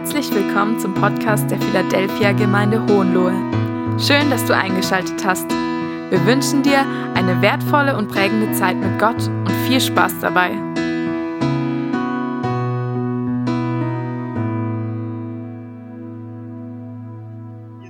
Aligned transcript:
Herzlich 0.00 0.30
willkommen 0.30 0.78
zum 0.78 0.94
Podcast 0.94 1.50
der 1.50 1.60
Philadelphia 1.60 2.30
Gemeinde 2.30 2.80
Hohenlohe. 2.86 3.32
Schön, 3.98 4.30
dass 4.30 4.44
du 4.44 4.54
eingeschaltet 4.54 5.24
hast. 5.24 5.50
Wir 5.50 6.24
wünschen 6.24 6.62
dir 6.62 6.86
eine 7.14 7.42
wertvolle 7.42 7.96
und 7.96 8.06
prägende 8.06 8.56
Zeit 8.56 8.76
mit 8.76 8.96
Gott 9.00 9.26
und 9.26 9.50
viel 9.66 9.80
Spaß 9.80 10.20
dabei. 10.20 10.50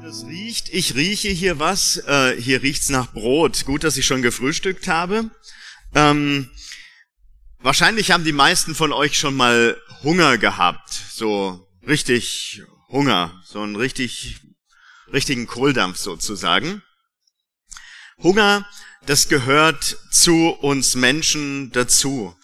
Das 0.03 0.25
riecht, 0.25 0.71
ich 0.71 0.95
rieche 0.95 1.29
hier 1.29 1.59
was. 1.59 1.99
Äh, 2.07 2.41
hier 2.41 2.63
riecht's 2.63 2.89
nach 2.89 3.13
Brot. 3.13 3.67
Gut, 3.67 3.85
dass 3.85 3.99
ich 3.99 4.07
schon 4.07 4.23
gefrühstückt 4.23 4.89
habe. 4.89 5.31
Ähm, 5.95 6.49
wahrscheinlich 7.59 8.13
haben 8.13 8.25
die 8.25 8.33
meisten 8.33 8.75
von 8.75 8.95
euch 8.95 9.19
schon 9.19 9.37
mal 9.37 9.77
Hunger 10.03 10.39
gehabt. 10.39 10.91
So 10.91 11.68
richtig 11.89 12.63
Hunger, 12.89 13.43
so 13.45 13.61
einen 13.63 13.77
richtig, 13.77 14.41
richtigen 15.13 15.47
Kohldampf 15.47 15.97
sozusagen. 15.97 16.83
Hunger, 18.19 18.69
das 19.07 19.29
gehört 19.29 19.99
zu 20.11 20.51
uns 20.51 20.95
Menschen 20.95 21.73
dazu. 21.73 22.37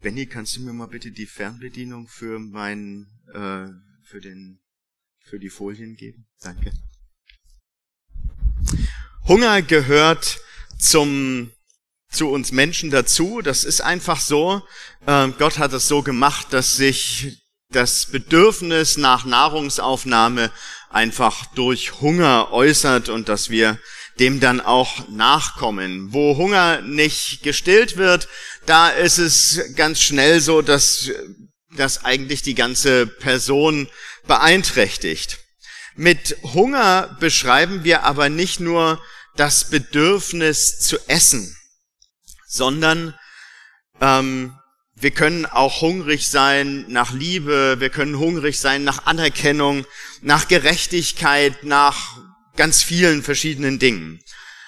Benny, 0.00 0.26
kannst 0.26 0.56
du 0.56 0.60
mir 0.60 0.72
mal 0.72 0.86
bitte 0.86 1.12
die 1.12 1.26
Fernbedienung 1.26 2.08
für 2.08 2.38
mein, 2.38 3.06
äh, 3.32 3.68
für 4.02 4.20
den, 4.20 4.60
für 5.20 5.38
die 5.38 5.50
Folien 5.50 5.96
geben? 5.96 6.26
Danke. 6.40 6.72
Hunger 9.26 9.62
gehört 9.62 10.38
zum, 10.78 11.50
zu 12.10 12.28
uns 12.28 12.52
Menschen 12.52 12.90
dazu. 12.90 13.40
Das 13.40 13.64
ist 13.64 13.80
einfach 13.80 14.20
so. 14.20 14.62
Äh, 15.06 15.28
Gott 15.38 15.58
hat 15.58 15.72
es 15.72 15.88
so 15.88 16.02
gemacht, 16.02 16.52
dass 16.52 16.76
sich 16.76 17.43
das 17.70 18.06
Bedürfnis 18.06 18.96
nach 18.96 19.24
Nahrungsaufnahme 19.24 20.50
einfach 20.90 21.46
durch 21.54 22.00
Hunger 22.00 22.52
äußert 22.52 23.08
und 23.08 23.28
dass 23.28 23.50
wir 23.50 23.78
dem 24.20 24.38
dann 24.38 24.60
auch 24.60 25.08
nachkommen. 25.08 26.12
Wo 26.12 26.36
Hunger 26.36 26.80
nicht 26.82 27.42
gestillt 27.42 27.96
wird, 27.96 28.28
da 28.66 28.88
ist 28.88 29.18
es 29.18 29.60
ganz 29.74 30.00
schnell 30.00 30.40
so, 30.40 30.62
dass 30.62 31.10
das 31.76 32.04
eigentlich 32.04 32.42
die 32.42 32.54
ganze 32.54 33.06
Person 33.06 33.88
beeinträchtigt. 34.26 35.40
Mit 35.96 36.36
Hunger 36.42 37.16
beschreiben 37.20 37.84
wir 37.84 38.04
aber 38.04 38.28
nicht 38.28 38.60
nur 38.60 39.02
das 39.36 39.70
Bedürfnis 39.70 40.78
zu 40.78 40.98
essen, 41.08 41.56
sondern 42.46 43.18
ähm, 44.00 44.56
wir 44.96 45.10
können 45.10 45.46
auch 45.46 45.80
hungrig 45.80 46.28
sein 46.28 46.86
nach 46.88 47.12
Liebe, 47.12 47.76
wir 47.80 47.90
können 47.90 48.18
hungrig 48.18 48.58
sein 48.60 48.84
nach 48.84 49.06
Anerkennung, 49.06 49.86
nach 50.22 50.48
Gerechtigkeit, 50.48 51.64
nach 51.64 52.16
ganz 52.56 52.82
vielen 52.82 53.22
verschiedenen 53.22 53.78
Dingen. 53.78 54.20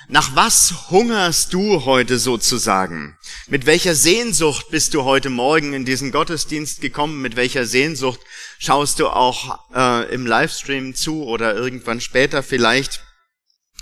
Nach 0.08 0.36
was 0.36 0.90
hungerst 0.90 1.52
du 1.52 1.84
heute 1.84 2.18
sozusagen? 2.18 3.16
Mit 3.48 3.66
welcher 3.66 3.96
Sehnsucht 3.96 4.70
bist 4.70 4.94
du 4.94 5.02
heute 5.02 5.30
Morgen 5.30 5.72
in 5.72 5.84
diesen 5.84 6.12
Gottesdienst 6.12 6.80
gekommen? 6.80 7.22
Mit 7.22 7.34
welcher 7.34 7.66
Sehnsucht 7.66 8.20
schaust 8.58 9.00
du 9.00 9.08
auch 9.08 9.58
äh, 9.74 10.12
im 10.14 10.24
Livestream 10.24 10.94
zu 10.94 11.24
oder 11.24 11.56
irgendwann 11.56 12.00
später 12.00 12.44
vielleicht? 12.44 13.02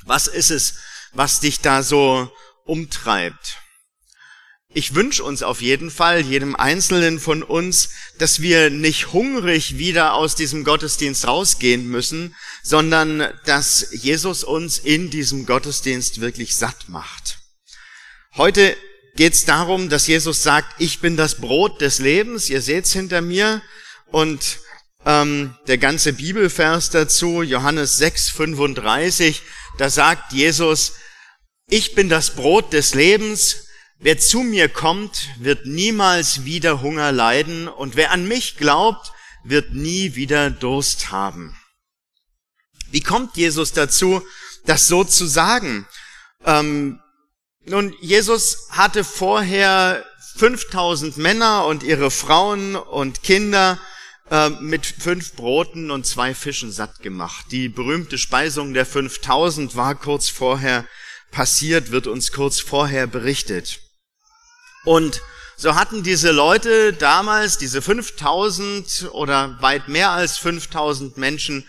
Was 0.07 0.27
ist 0.27 0.51
es, 0.51 0.77
was 1.13 1.41
dich 1.41 1.61
da 1.61 1.83
so 1.83 2.31
umtreibt? 2.65 3.59
Ich 4.77 4.97
wünsche 4.97 5.23
uns 5.23 5.45
auf 5.45 5.63
jeden 5.63 5.89
Fall, 5.89 6.23
jedem 6.23 6.57
Einzelnen 6.57 7.21
von 7.21 7.45
uns, 7.45 7.91
dass 8.19 8.41
wir 8.41 8.71
nicht 8.71 9.13
hungrig 9.13 9.79
wieder 9.79 10.15
aus 10.15 10.35
diesem 10.35 10.65
Gottesdienst 10.65 11.29
rausgehen 11.29 11.87
müssen, 11.87 12.35
sondern 12.65 13.33
dass 13.47 13.87
Jesus 13.93 14.43
uns 14.43 14.79
in 14.79 15.11
diesem 15.11 15.47
Gottesdienst 15.47 16.21
wirklich 16.21 16.57
satt 16.57 16.89
macht. 16.89 17.39
Heute 18.35 18.77
geht 19.15 19.35
es 19.35 19.45
darum, 19.45 19.89
dass 19.91 20.09
Jesus 20.09 20.43
sagt, 20.43 20.75
ich 20.81 20.99
bin 20.99 21.17
das 21.17 21.37
Brot 21.37 21.81
des 21.81 22.01
Lebens, 22.01 22.51
ihr 22.51 22.61
seht's 22.61 22.93
hinter 22.93 23.21
mir, 23.21 23.63
und 24.11 24.59
ähm, 25.07 25.55
der 25.69 25.79
ganze 25.79 26.15
Bibelvers 26.15 26.91
dazu, 26.91 27.43
Johannes 27.43 27.97
6, 27.99 28.31
35, 28.31 29.43
da 29.79 29.89
sagt 29.89 30.33
Jesus, 30.33 30.95
ich 31.69 31.95
bin 31.95 32.09
das 32.09 32.35
Brot 32.35 32.73
des 32.73 32.95
Lebens, 32.95 33.65
Wer 33.99 34.19
zu 34.19 34.41
mir 34.41 34.69
kommt, 34.69 35.29
wird 35.39 35.67
niemals 35.67 36.45
wieder 36.45 36.83
Hunger 36.83 37.13
leiden 37.13 37.69
und 37.69 37.97
wer 37.97 38.11
an 38.11 38.27
mich 38.27 38.57
glaubt, 38.57 39.13
wird 39.45 39.73
nie 39.73 40.15
wieder 40.15 40.51
Durst 40.51 41.11
haben. 41.11 41.57
Wie 42.91 43.01
kommt 43.01 43.37
Jesus 43.37 43.73
dazu, 43.73 44.23
das 44.67 44.89
so 44.89 45.05
zu 45.05 45.27
sagen? 45.27 45.87
Ähm, 46.45 47.01
nun, 47.65 47.95
Jesus 48.01 48.69
hatte 48.71 49.05
vorher 49.05 50.05
5000 50.37 51.17
Männer 51.17 51.67
und 51.67 51.83
ihre 51.83 52.11
Frauen 52.11 52.77
und 52.77 53.23
Kinder 53.23 53.79
äh, 54.31 54.51
mit 54.51 54.87
fünf 54.87 55.35
Broten 55.35 55.91
und 55.91 56.07
zwei 56.07 56.35
Fischen 56.35 56.73
satt 56.73 57.01
gemacht. 57.01 57.47
Die 57.51 57.69
berühmte 57.69 58.19
Speisung 58.19 58.75
der 58.75 58.87
5000 58.87 59.77
war 59.77 59.95
kurz 59.95 60.29
vorher 60.29 60.87
passiert, 61.31 61.91
wird 61.91 62.07
uns 62.07 62.33
kurz 62.33 62.61
vorher 62.61 63.07
berichtet. 63.07 63.81
Und 64.85 65.23
so 65.57 65.75
hatten 65.75 66.03
diese 66.03 66.31
Leute 66.31 66.93
damals, 66.93 67.59
diese 67.59 67.81
5000 67.81 69.11
oder 69.13 69.57
weit 69.61 69.89
mehr 69.89 70.11
als 70.11 70.39
5000 70.39 71.17
Menschen, 71.17 71.69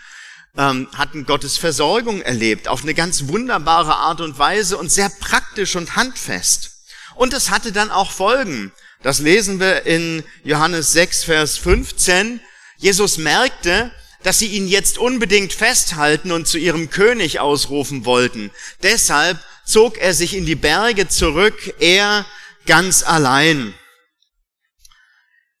ähm, 0.56 0.88
hatten 0.96 1.26
Gottes 1.26 1.58
Versorgung 1.58 2.22
erlebt, 2.22 2.68
auf 2.68 2.82
eine 2.82 2.94
ganz 2.94 3.28
wunderbare 3.28 3.94
Art 3.94 4.20
und 4.20 4.38
Weise 4.38 4.78
und 4.78 4.90
sehr 4.90 5.10
praktisch 5.20 5.76
und 5.76 5.96
handfest. 5.96 6.70
Und 7.14 7.32
es 7.32 7.50
hatte 7.50 7.72
dann 7.72 7.90
auch 7.90 8.10
Folgen. 8.10 8.72
Das 9.02 9.18
lesen 9.18 9.60
wir 9.60 9.86
in 9.86 10.24
Johannes 10.44 10.92
6, 10.92 11.24
Vers 11.24 11.58
15. 11.58 12.40
Jesus 12.78 13.18
merkte, 13.18 13.92
dass 14.22 14.38
sie 14.38 14.48
ihn 14.48 14.66
jetzt 14.66 14.98
unbedingt 14.98 15.52
festhalten 15.52 16.32
und 16.32 16.48
zu 16.48 16.58
ihrem 16.58 16.90
König 16.90 17.38
ausrufen 17.38 18.04
wollten. 18.04 18.50
Deshalb 18.82 19.38
zog 19.64 19.98
er 19.98 20.14
sich 20.14 20.34
in 20.34 20.46
die 20.46 20.56
Berge 20.56 21.08
zurück, 21.08 21.74
er, 21.78 22.26
ganz 22.66 23.02
allein. 23.02 23.74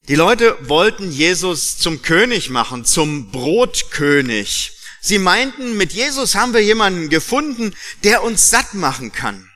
Die 0.08 0.14
Leute 0.14 0.56
wollten 0.68 1.10
Jesus 1.10 1.78
zum 1.78 2.02
König 2.02 2.50
machen, 2.50 2.84
zum 2.84 3.30
Brotkönig. 3.30 4.72
Sie 5.00 5.18
meinten, 5.18 5.76
mit 5.76 5.92
Jesus 5.92 6.34
haben 6.34 6.52
wir 6.52 6.62
jemanden 6.62 7.08
gefunden, 7.08 7.74
der 8.04 8.22
uns 8.22 8.50
satt 8.50 8.74
machen 8.74 9.12
kann. 9.12 9.50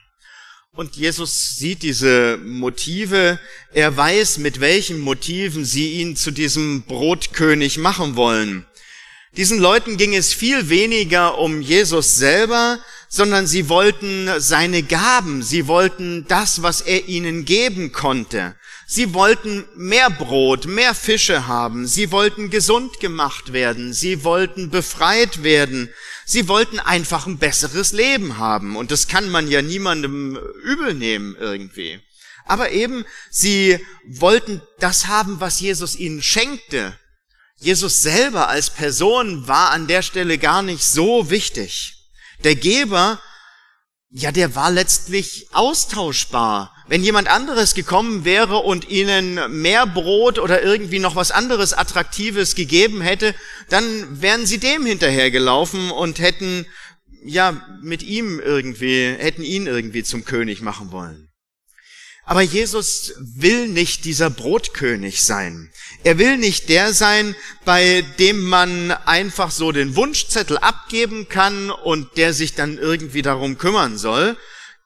Und 0.73 0.95
Jesus 0.95 1.57
sieht 1.57 1.83
diese 1.83 2.37
Motive, 2.37 3.39
er 3.73 3.95
weiß, 3.95 4.37
mit 4.37 4.61
welchen 4.61 4.99
Motiven 4.99 5.65
sie 5.65 5.99
ihn 5.99 6.15
zu 6.15 6.31
diesem 6.31 6.83
Brotkönig 6.83 7.77
machen 7.77 8.15
wollen. 8.15 8.65
Diesen 9.37 9.59
Leuten 9.59 9.97
ging 9.97 10.13
es 10.15 10.33
viel 10.33 10.69
weniger 10.69 11.37
um 11.37 11.61
Jesus 11.61 12.15
selber, 12.15 12.79
sondern 13.13 13.45
sie 13.45 13.67
wollten 13.67 14.29
seine 14.37 14.83
Gaben, 14.83 15.43
sie 15.43 15.67
wollten 15.67 16.25
das, 16.29 16.63
was 16.63 16.79
er 16.79 17.09
ihnen 17.09 17.43
geben 17.43 17.91
konnte. 17.91 18.55
Sie 18.87 19.13
wollten 19.13 19.65
mehr 19.75 20.09
Brot, 20.09 20.65
mehr 20.65 20.95
Fische 20.95 21.45
haben, 21.45 21.87
sie 21.87 22.11
wollten 22.11 22.49
gesund 22.49 23.01
gemacht 23.01 23.51
werden, 23.51 23.91
sie 23.91 24.23
wollten 24.23 24.69
befreit 24.69 25.43
werden, 25.43 25.89
sie 26.25 26.47
wollten 26.47 26.79
einfach 26.79 27.27
ein 27.27 27.37
besseres 27.37 27.91
Leben 27.91 28.37
haben. 28.37 28.77
Und 28.77 28.91
das 28.91 29.09
kann 29.09 29.29
man 29.29 29.49
ja 29.49 29.61
niemandem 29.61 30.39
übel 30.63 30.93
nehmen 30.93 31.35
irgendwie. 31.37 31.99
Aber 32.45 32.71
eben, 32.71 33.03
sie 33.29 33.77
wollten 34.07 34.61
das 34.79 35.07
haben, 35.07 35.41
was 35.41 35.59
Jesus 35.59 35.97
ihnen 35.97 36.23
schenkte. 36.23 36.97
Jesus 37.57 38.03
selber 38.03 38.47
als 38.47 38.69
Person 38.69 39.49
war 39.49 39.71
an 39.71 39.87
der 39.87 40.01
Stelle 40.01 40.37
gar 40.37 40.61
nicht 40.61 40.83
so 40.83 41.29
wichtig. 41.29 42.00
Der 42.43 42.55
Geber, 42.55 43.21
ja, 44.09 44.31
der 44.31 44.55
war 44.55 44.71
letztlich 44.71 45.47
austauschbar. 45.53 46.75
Wenn 46.87 47.03
jemand 47.03 47.29
anderes 47.29 47.75
gekommen 47.75 48.25
wäre 48.25 48.57
und 48.57 48.89
ihnen 48.89 49.39
mehr 49.61 49.87
Brot 49.87 50.37
oder 50.39 50.61
irgendwie 50.61 50.99
noch 50.99 51.15
was 51.15 51.31
anderes 51.31 51.71
Attraktives 51.71 52.55
gegeben 52.55 52.99
hätte, 52.99 53.33
dann 53.69 54.21
wären 54.21 54.45
sie 54.45 54.57
dem 54.57 54.85
hinterhergelaufen 54.85 55.91
und 55.91 56.19
hätten, 56.19 56.65
ja, 57.23 57.65
mit 57.81 58.03
ihm 58.03 58.41
irgendwie, 58.41 59.15
hätten 59.17 59.43
ihn 59.43 59.67
irgendwie 59.67 60.03
zum 60.03 60.25
König 60.25 60.61
machen 60.61 60.91
wollen. 60.91 61.30
Aber 62.23 62.41
Jesus 62.41 63.13
will 63.19 63.67
nicht 63.67 64.05
dieser 64.05 64.29
Brotkönig 64.29 65.23
sein. 65.23 65.71
Er 66.03 66.17
will 66.17 66.37
nicht 66.37 66.69
der 66.69 66.93
sein, 66.93 67.35
bei 67.65 68.03
dem 68.19 68.41
man 68.43 68.91
einfach 68.91 69.51
so 69.51 69.71
den 69.71 69.95
Wunschzettel 69.95 70.57
abgeben 70.57 71.27
kann 71.29 71.71
und 71.71 72.17
der 72.17 72.33
sich 72.33 72.53
dann 72.53 72.77
irgendwie 72.77 73.21
darum 73.21 73.57
kümmern 73.57 73.97
soll, 73.97 74.37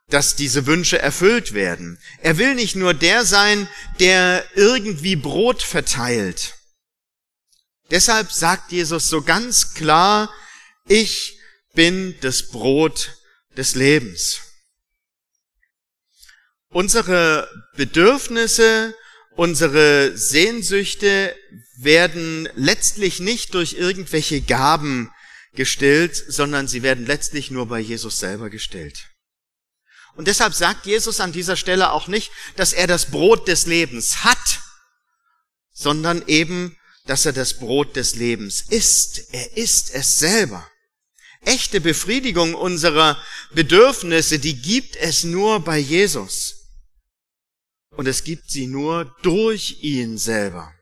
dass 0.09 0.35
diese 0.35 0.65
Wünsche 0.65 0.99
erfüllt 0.99 1.53
werden. 1.53 1.99
Er 2.21 2.37
will 2.37 2.55
nicht 2.55 2.75
nur 2.75 2.93
der 2.93 3.25
sein, 3.25 3.67
der 3.99 4.45
irgendwie 4.55 5.15
Brot 5.15 5.63
verteilt. 5.63 6.55
Deshalb 7.91 8.31
sagt 8.31 8.71
Jesus 8.71 9.09
so 9.09 9.21
ganz 9.21 9.73
klar, 9.73 10.33
ich 10.87 11.39
bin 11.73 12.15
das 12.21 12.49
Brot 12.49 13.17
des 13.57 13.75
Lebens. 13.75 14.41
Unsere 16.75 17.49
Bedürfnisse, 17.77 18.93
unsere 19.37 20.17
Sehnsüchte 20.17 21.33
werden 21.77 22.49
letztlich 22.55 23.21
nicht 23.21 23.53
durch 23.53 23.75
irgendwelche 23.75 24.41
Gaben 24.41 25.09
gestillt, 25.53 26.17
sondern 26.27 26.67
sie 26.67 26.83
werden 26.83 27.05
letztlich 27.05 27.49
nur 27.49 27.67
bei 27.67 27.79
Jesus 27.79 28.19
selber 28.19 28.49
gestillt. 28.49 29.07
Und 30.17 30.27
deshalb 30.27 30.53
sagt 30.53 30.85
Jesus 30.85 31.21
an 31.21 31.31
dieser 31.31 31.55
Stelle 31.55 31.93
auch 31.93 32.09
nicht, 32.09 32.29
dass 32.57 32.73
er 32.73 32.87
das 32.87 33.05
Brot 33.05 33.47
des 33.47 33.67
Lebens 33.67 34.25
hat, 34.25 34.59
sondern 35.71 36.27
eben, 36.27 36.77
dass 37.05 37.25
er 37.25 37.31
das 37.31 37.53
Brot 37.53 37.95
des 37.95 38.15
Lebens 38.15 38.65
ist. 38.67 39.33
Er 39.33 39.55
ist 39.55 39.91
es 39.95 40.19
selber. 40.19 40.69
Echte 41.39 41.79
Befriedigung 41.79 42.53
unserer 42.53 43.17
Bedürfnisse, 43.53 44.39
die 44.39 44.61
gibt 44.61 44.97
es 44.97 45.23
nur 45.23 45.61
bei 45.61 45.77
Jesus. 45.77 46.54
Und 47.95 48.07
es 48.07 48.23
gibt 48.23 48.49
sie 48.49 48.67
nur 48.67 49.05
durch 49.21 49.79
ihn 49.81 50.17
selber. 50.17 50.73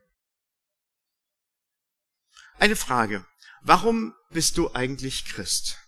Eine 2.58 2.76
Frage. 2.76 3.24
Warum 3.62 4.14
bist 4.30 4.58
du 4.58 4.72
eigentlich 4.74 5.24
Christ? 5.26 5.78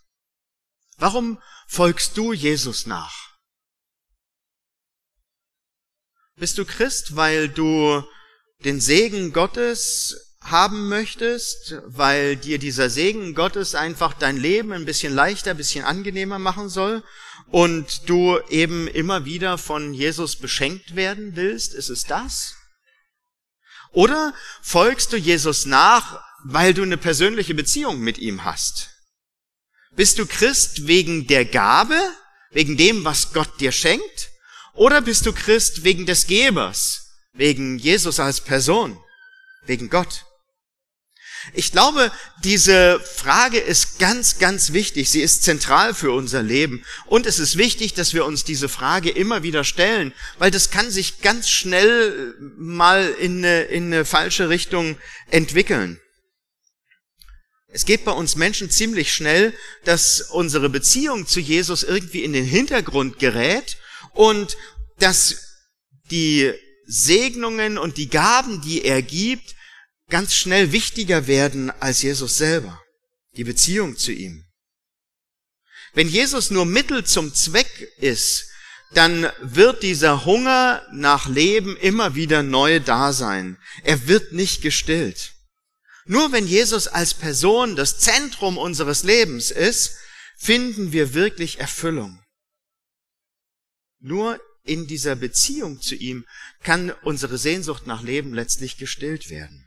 Warum 0.99 1.41
folgst 1.67 2.17
du 2.17 2.33
Jesus 2.33 2.87
nach? 2.87 3.37
Bist 6.37 6.59
du 6.59 6.65
Christ, 6.65 7.17
weil 7.17 7.49
du 7.49 8.03
den 8.65 8.81
Segen 8.81 9.33
Gottes 9.33 10.37
haben 10.41 10.89
möchtest, 10.89 11.77
weil 11.87 12.37
dir 12.37 12.59
dieser 12.59 12.89
Segen 12.89 13.35
Gottes 13.35 13.75
einfach 13.75 14.15
dein 14.15 14.37
Leben 14.37 14.73
ein 14.73 14.85
bisschen 14.85 15.15
leichter, 15.15 15.51
ein 15.51 15.57
bisschen 15.57 15.85
angenehmer 15.85 16.39
machen 16.39 16.69
soll 16.69 17.03
und 17.51 18.09
du 18.09 18.39
eben 18.49 18.89
immer 18.89 19.25
wieder 19.25 19.59
von 19.59 19.95
Jesus 19.95 20.37
beschenkt 20.37 20.97
werden 20.97 21.37
willst? 21.37 21.75
Ist 21.75 21.89
es 21.89 22.05
das? 22.05 22.55
Oder 23.93 24.35
folgst 24.63 25.13
du 25.13 25.17
Jesus 25.17 25.65
nach, 25.65 26.23
weil 26.45 26.75
du 26.75 26.83
eine 26.83 26.99
persönliche 26.99 27.55
Beziehung 27.55 28.01
mit 28.01 28.19
ihm 28.19 28.45
hast? 28.45 28.91
Bist 29.93 30.19
du 30.19 30.27
Christ 30.27 30.87
wegen 30.87 31.27
der 31.27 31.47
Gabe, 31.47 31.99
wegen 32.51 32.77
dem, 32.77 33.05
was 33.05 33.33
Gott 33.33 33.61
dir 33.61 33.73
schenkt? 33.73 34.31
Oder 34.75 35.01
bist 35.01 35.25
du 35.25 35.33
Christ 35.33 35.85
wegen 35.85 36.05
des 36.05 36.27
Gebers, 36.27 37.07
wegen 37.33 37.79
Jesus 37.79 38.21
als 38.21 38.43
Person, 38.43 39.01
wegen 39.65 39.89
Gott? 39.89 40.26
Ich 41.53 41.73
glaube, 41.73 42.11
diese 42.45 43.01
Frage 43.01 43.59
ist 43.59 43.99
ganz, 43.99 44.39
ganz 44.39 44.73
wichtig. 44.73 45.11
Sie 45.11 45.21
ist 45.21 45.43
zentral 45.43 45.95
für 45.95 46.13
unser 46.13 46.43
Leben. 46.43 46.85
Und 47.07 47.27
es 47.27 47.39
ist 47.39 47.57
wichtig, 47.57 47.95
dass 47.95 48.15
wir 48.15 48.25
uns 48.25 48.45
diese 48.45 48.69
Frage 48.69 49.11
immer 49.11 49.43
wieder 49.43 49.65
stellen, 49.65 50.13
weil 50.39 50.51
das 50.51 50.71
kann 50.71 50.91
sich 50.91 51.21
ganz 51.21 51.49
schnell 51.49 52.35
mal 52.57 53.09
in 53.21 53.39
eine, 53.39 53.63
in 53.63 53.87
eine 53.87 54.05
falsche 54.05 54.49
Richtung 54.49 54.99
entwickeln. 55.31 56.01
Es 57.69 57.85
geht 57.85 58.05
bei 58.05 58.13
uns 58.13 58.37
Menschen 58.37 58.71
ziemlich 58.71 59.13
schnell, 59.13 59.53
dass 59.85 60.23
unsere 60.23 60.71
Beziehung 60.71 61.27
zu 61.27 61.41
Jesus 61.41 61.83
irgendwie 61.83 62.25
in 62.25 62.33
den 62.33 62.47
Hintergrund 62.47 63.19
gerät 63.19 63.77
und 64.15 64.57
dass 64.99 65.43
die 66.11 66.53
Segnungen 66.87 67.77
und 67.77 67.97
die 67.97 68.09
Gaben, 68.09 68.63
die 68.63 68.85
er 68.85 69.03
gibt, 69.03 69.56
ganz 70.09 70.35
schnell 70.35 70.73
wichtiger 70.73 71.27
werden 71.27 71.71
als 71.71 72.03
Jesus 72.03 72.39
selber, 72.39 72.81
die 73.37 73.45
Beziehung 73.45 73.97
zu 73.97 74.13
ihm. 74.13 74.45
Wenn 75.95 76.09
Jesus 76.09 76.51
nur 76.51 76.67
Mittel 76.67 77.05
zum 77.05 77.35
Zweck 77.35 77.93
ist, 77.99 78.51
dann 78.93 79.31
wird 79.41 79.83
dieser 79.83 80.25
Hunger 80.25 80.87
nach 80.93 81.29
Leben 81.29 81.77
immer 81.77 82.15
wieder 82.15 82.43
neu 82.43 82.81
da 82.81 83.13
sein. 83.13 83.59
Er 83.83 84.07
wird 84.07 84.33
nicht 84.33 84.63
gestillt. 84.63 85.33
Nur 86.05 86.31
wenn 86.33 86.47
Jesus 86.47 86.87
als 86.87 87.15
Person 87.15 87.75
das 87.75 87.99
Zentrum 87.99 88.59
unseres 88.59 89.03
Lebens 89.03 89.51
ist, 89.51 89.97
finden 90.37 90.93
wir 90.93 91.15
wirklich 91.15 91.59
Erfüllung. 91.59 92.23
Nur 93.99 94.41
in 94.63 94.87
dieser 94.87 95.17
Beziehung 95.17 95.81
zu 95.81 95.95
ihm 95.95 96.27
kann 96.63 96.91
unsere 96.91 97.39
Sehnsucht 97.39 97.87
nach 97.87 98.03
Leben 98.03 98.35
letztlich 98.35 98.77
gestillt 98.77 99.31
werden. 99.31 99.66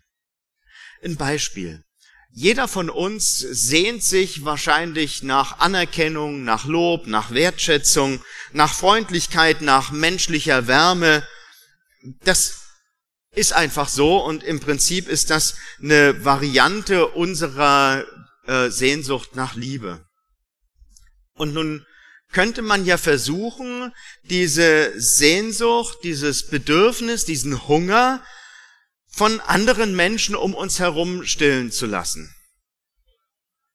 Ein 1.03 1.15
Beispiel. 1.15 1.83
Jeder 2.31 2.67
von 2.67 2.89
uns 2.89 3.39
sehnt 3.39 4.03
sich 4.03 4.45
wahrscheinlich 4.45 5.23
nach 5.23 5.59
Anerkennung, 5.59 6.43
nach 6.43 6.65
Lob, 6.65 7.07
nach 7.07 7.31
Wertschätzung, 7.31 8.23
nach 8.53 8.73
Freundlichkeit, 8.73 9.61
nach 9.61 9.91
menschlicher 9.91 10.67
Wärme. 10.67 11.27
Das 12.23 12.59
ist 13.31 13.53
einfach 13.53 13.89
so 13.89 14.23
und 14.23 14.43
im 14.43 14.59
Prinzip 14.59 15.07
ist 15.07 15.29
das 15.29 15.55
eine 15.81 16.23
Variante 16.23 17.07
unserer 17.07 18.05
äh, 18.45 18.69
Sehnsucht 18.69 19.35
nach 19.35 19.55
Liebe. 19.55 20.05
Und 21.33 21.53
nun 21.53 21.85
könnte 22.31 22.61
man 22.61 22.85
ja 22.85 22.97
versuchen, 22.97 23.93
diese 24.23 24.93
Sehnsucht, 24.99 25.99
dieses 26.03 26.47
Bedürfnis, 26.47 27.25
diesen 27.25 27.67
Hunger 27.67 28.23
von 29.19 29.41
anderen 29.41 29.97
Menschen 29.97 30.33
um 30.33 30.53
uns 30.53 30.79
herum 30.79 31.25
stillen 31.25 31.73
zu 31.73 31.87
lassen. 31.87 32.33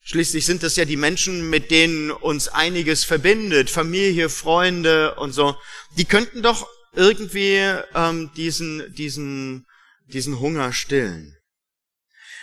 Schließlich 0.03 0.47
sind 0.47 0.63
das 0.63 0.77
ja 0.77 0.87
die 0.87 0.97
Menschen, 0.97 1.51
mit 1.51 1.71
denen 1.71 2.11
uns 2.11 2.49
einiges 2.49 3.05
verbindet, 3.05 3.69
Familie, 3.69 4.31
Freunde 4.31 5.17
und 5.17 5.33
so. 5.33 5.55
Die 5.99 6.07
könnten 6.07 6.43
doch 6.43 6.67
irgendwie 6.95 7.61
ähm, 7.95 8.31
diesen, 8.39 8.95
diesen, 8.95 9.67
diesen 10.07 10.41
Hunger 10.41 10.73
stillen. 10.73 11.37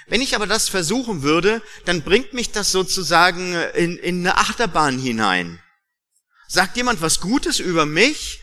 Wenn 0.06 0.22
ich 0.22 0.36
aber 0.36 0.46
das 0.46 0.70
versuchen 0.70 1.24
würde, 1.24 1.64
dann 1.86 2.04
bringt 2.04 2.34
mich 2.34 2.52
das 2.52 2.72
sozusagen 2.72 3.56
in, 3.74 3.98
in 3.98 4.20
eine 4.20 4.38
Achterbahn 4.38 5.00
hinein. 5.00 5.60
Sagt 6.48 6.78
jemand 6.78 7.02
was 7.02 7.20
Gutes 7.20 7.60
über 7.60 7.88
mich, 7.88 8.42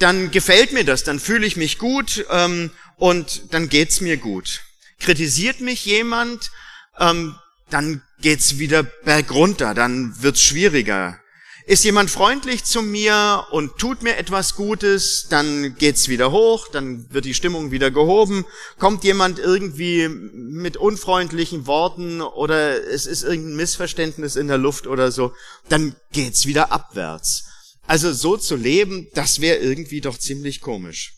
dann 0.00 0.32
gefällt 0.32 0.72
mir 0.72 0.84
das, 0.84 1.04
dann 1.04 1.20
fühle 1.20 1.46
ich 1.46 1.56
mich 1.56 1.78
gut 1.78 2.26
ähm, 2.30 2.72
und 2.96 3.52
dann 3.52 3.68
geht's 3.68 4.00
mir 4.00 4.16
gut. 4.16 4.62
Kritisiert 4.98 5.60
mich 5.60 5.84
jemand, 5.84 6.50
ähm, 6.98 7.34
dann 7.70 8.02
geht's 8.20 8.58
wieder 8.58 8.82
bergunter, 8.82 9.74
dann 9.74 10.14
wird's 10.22 10.42
schwieriger. 10.42 11.18
Ist 11.66 11.84
jemand 11.84 12.10
freundlich 12.10 12.64
zu 12.64 12.82
mir 12.82 13.46
und 13.50 13.78
tut 13.78 14.02
mir 14.02 14.18
etwas 14.18 14.54
Gutes, 14.54 15.28
dann 15.30 15.74
geht's 15.78 16.08
wieder 16.08 16.30
hoch, 16.30 16.68
dann 16.68 17.10
wird 17.10 17.24
die 17.24 17.32
Stimmung 17.32 17.70
wieder 17.70 17.90
gehoben. 17.90 18.44
Kommt 18.78 19.02
jemand 19.02 19.38
irgendwie 19.38 20.08
mit 20.08 20.76
unfreundlichen 20.76 21.66
Worten 21.66 22.20
oder 22.20 22.86
es 22.86 23.06
ist 23.06 23.22
irgendein 23.22 23.56
Missverständnis 23.56 24.36
in 24.36 24.48
der 24.48 24.58
Luft 24.58 24.86
oder 24.86 25.10
so, 25.10 25.32
dann 25.70 25.96
geht's 26.12 26.44
wieder 26.44 26.70
abwärts. 26.70 27.44
Also 27.86 28.12
so 28.12 28.36
zu 28.36 28.56
leben, 28.56 29.08
das 29.14 29.40
wäre 29.40 29.56
irgendwie 29.56 30.02
doch 30.02 30.18
ziemlich 30.18 30.60
komisch. 30.60 31.14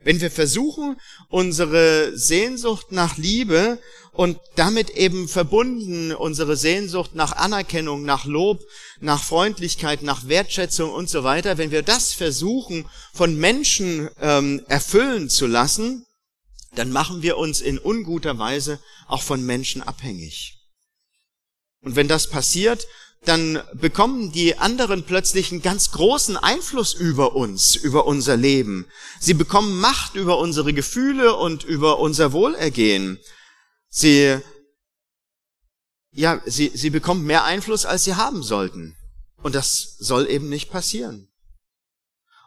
Wenn 0.00 0.20
wir 0.20 0.30
versuchen, 0.30 0.96
unsere 1.28 2.16
Sehnsucht 2.16 2.92
nach 2.92 3.16
Liebe 3.16 3.80
und 4.12 4.38
damit 4.54 4.90
eben 4.90 5.28
verbunden 5.28 6.12
unsere 6.12 6.56
Sehnsucht 6.56 7.14
nach 7.14 7.32
Anerkennung, 7.32 8.04
nach 8.04 8.24
Lob, 8.24 8.60
nach 9.00 9.22
Freundlichkeit, 9.22 10.02
nach 10.02 10.28
Wertschätzung 10.28 10.92
und 10.92 11.10
so 11.10 11.24
weiter, 11.24 11.58
wenn 11.58 11.72
wir 11.72 11.82
das 11.82 12.12
versuchen, 12.12 12.88
von 13.12 13.36
Menschen 13.36 14.08
ähm, 14.20 14.64
erfüllen 14.68 15.28
zu 15.28 15.46
lassen, 15.46 16.06
dann 16.74 16.92
machen 16.92 17.22
wir 17.22 17.36
uns 17.36 17.60
in 17.60 17.78
unguter 17.78 18.38
Weise 18.38 18.80
auch 19.08 19.22
von 19.22 19.44
Menschen 19.44 19.82
abhängig. 19.82 20.58
Und 21.80 21.96
wenn 21.96 22.08
das 22.08 22.28
passiert, 22.28 22.86
dann 23.24 23.62
bekommen 23.74 24.32
die 24.32 24.56
anderen 24.58 25.04
plötzlich 25.04 25.50
einen 25.52 25.62
ganz 25.62 25.90
großen 25.90 26.36
Einfluss 26.36 26.94
über 26.94 27.34
uns, 27.34 27.74
über 27.74 28.06
unser 28.06 28.36
Leben. 28.36 28.86
Sie 29.20 29.34
bekommen 29.34 29.80
Macht 29.80 30.14
über 30.14 30.38
unsere 30.38 30.72
Gefühle 30.72 31.34
und 31.34 31.64
über 31.64 31.98
unser 31.98 32.32
Wohlergehen. 32.32 33.18
Sie, 33.90 34.38
ja, 36.12 36.40
sie, 36.46 36.70
sie 36.74 36.90
bekommen 36.90 37.24
mehr 37.24 37.44
Einfluss, 37.44 37.86
als 37.86 38.04
sie 38.04 38.14
haben 38.14 38.42
sollten. 38.42 38.96
Und 39.42 39.54
das 39.54 39.96
soll 39.98 40.28
eben 40.30 40.48
nicht 40.48 40.70
passieren. 40.70 41.28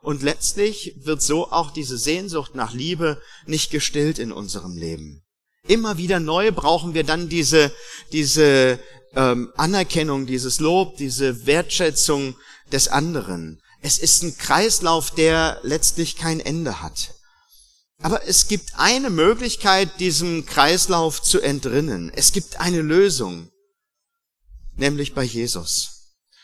Und 0.01 0.23
letztlich 0.23 0.95
wird 1.03 1.21
so 1.21 1.51
auch 1.51 1.71
diese 1.71 1.97
Sehnsucht 1.97 2.55
nach 2.55 2.73
Liebe 2.73 3.21
nicht 3.45 3.69
gestillt 3.69 4.17
in 4.17 4.31
unserem 4.31 4.75
Leben. 4.75 5.23
Immer 5.67 5.97
wieder 5.99 6.19
neu 6.19 6.51
brauchen 6.51 6.95
wir 6.95 7.03
dann 7.03 7.29
diese, 7.29 7.71
diese 8.11 8.79
ähm, 9.15 9.51
Anerkennung, 9.56 10.25
dieses 10.25 10.60
Lob, 10.60 10.98
diese 10.98 11.46
Wertschätzung 11.46 12.36
des 12.72 12.88
anderen. 12.88 13.62
Es 13.82 13.98
ist 13.98 14.24
ein 14.24 14.38
Kreislauf, 14.38 15.12
der 15.12 15.60
letztlich 15.63 16.15
kein 16.15 16.39
Ende 16.39 16.82
hat. 16.82 17.13
Aber 18.01 18.27
es 18.27 18.48
gibt 18.48 18.74
eine 18.77 19.10
Möglichkeit, 19.10 20.00
diesem 20.00 20.46
Kreislauf 20.46 21.22
zu 21.22 21.39
entrinnen. 21.39 22.12
Es 22.13 22.32
gibt 22.32 22.60
eine 22.60 22.82
Lösung, 22.82 23.50
nämlich 24.75 25.13
bei 25.13 25.24
Jesus. 25.24 26.01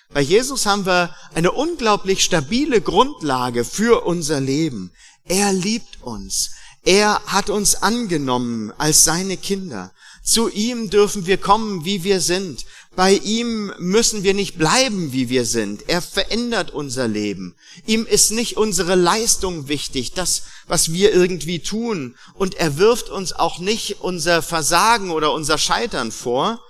Bei 0.10 0.22
Jesus 0.22 0.66
haben 0.66 0.86
wir 0.86 1.16
eine 1.34 1.52
unglaublich 1.52 2.24
stabile 2.24 2.82
Grundlage 2.82 3.66
für 3.66 4.06
unser 4.06 4.40
Leben. 4.40 4.92
Er 5.26 5.52
liebt 5.52 6.02
uns. 6.02 6.52
Er 6.84 7.22
hat 7.26 7.50
uns 7.50 7.76
angenommen 7.76 8.72
als 8.78 9.04
seine 9.04 9.36
Kinder. 9.36 9.92
Zu 10.28 10.50
ihm 10.50 10.90
dürfen 10.90 11.26
wir 11.26 11.38
kommen, 11.38 11.86
wie 11.86 12.04
wir 12.04 12.20
sind. 12.20 12.66
Bei 12.98 13.14
ihm 13.14 13.74
müssen 13.80 14.24
wir 14.24 14.34
nicht 14.34 14.58
bleiben, 14.58 15.14
wie 15.14 15.30
wir 15.30 15.46
sind. 15.46 15.88
Er 15.88 16.02
verändert 16.02 16.72
unser 16.72 17.08
Leben. 17.08 17.56
Ihm 17.86 18.06
ist 18.06 18.32
nicht 18.32 18.58
unsere 18.58 18.96
Leistung 18.96 19.70
wichtig, 19.70 20.12
das, 20.12 20.44
was 20.68 20.92
wir 20.92 21.14
irgendwie 21.14 21.60
tun. 21.60 22.18
Und 22.34 22.56
er 22.56 22.78
wirft 22.78 23.10
uns 23.10 23.32
auch 23.32 23.60
nicht 23.60 24.02
unser 24.02 24.42
Versagen 24.42 25.12
oder 25.12 25.32
unser 25.32 25.58
Scheitern 25.58 26.12
vor, 26.12 26.62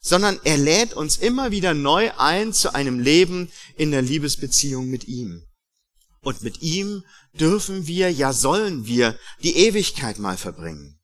sondern 0.00 0.38
er 0.44 0.56
lädt 0.56 0.94
uns 0.94 1.16
immer 1.16 1.50
wieder 1.50 1.74
neu 1.74 2.12
ein 2.16 2.52
zu 2.52 2.76
einem 2.76 3.00
Leben 3.00 3.50
in 3.76 3.90
der 3.90 4.02
Liebesbeziehung 4.02 4.88
mit 4.88 5.08
ihm. 5.08 5.42
Und 6.20 6.44
mit 6.44 6.62
ihm 6.62 7.02
dürfen 7.32 7.88
wir, 7.88 8.12
ja 8.12 8.32
sollen 8.32 8.86
wir, 8.86 9.18
die 9.42 9.56
Ewigkeit 9.56 10.20
mal 10.20 10.36
verbringen. 10.36 10.99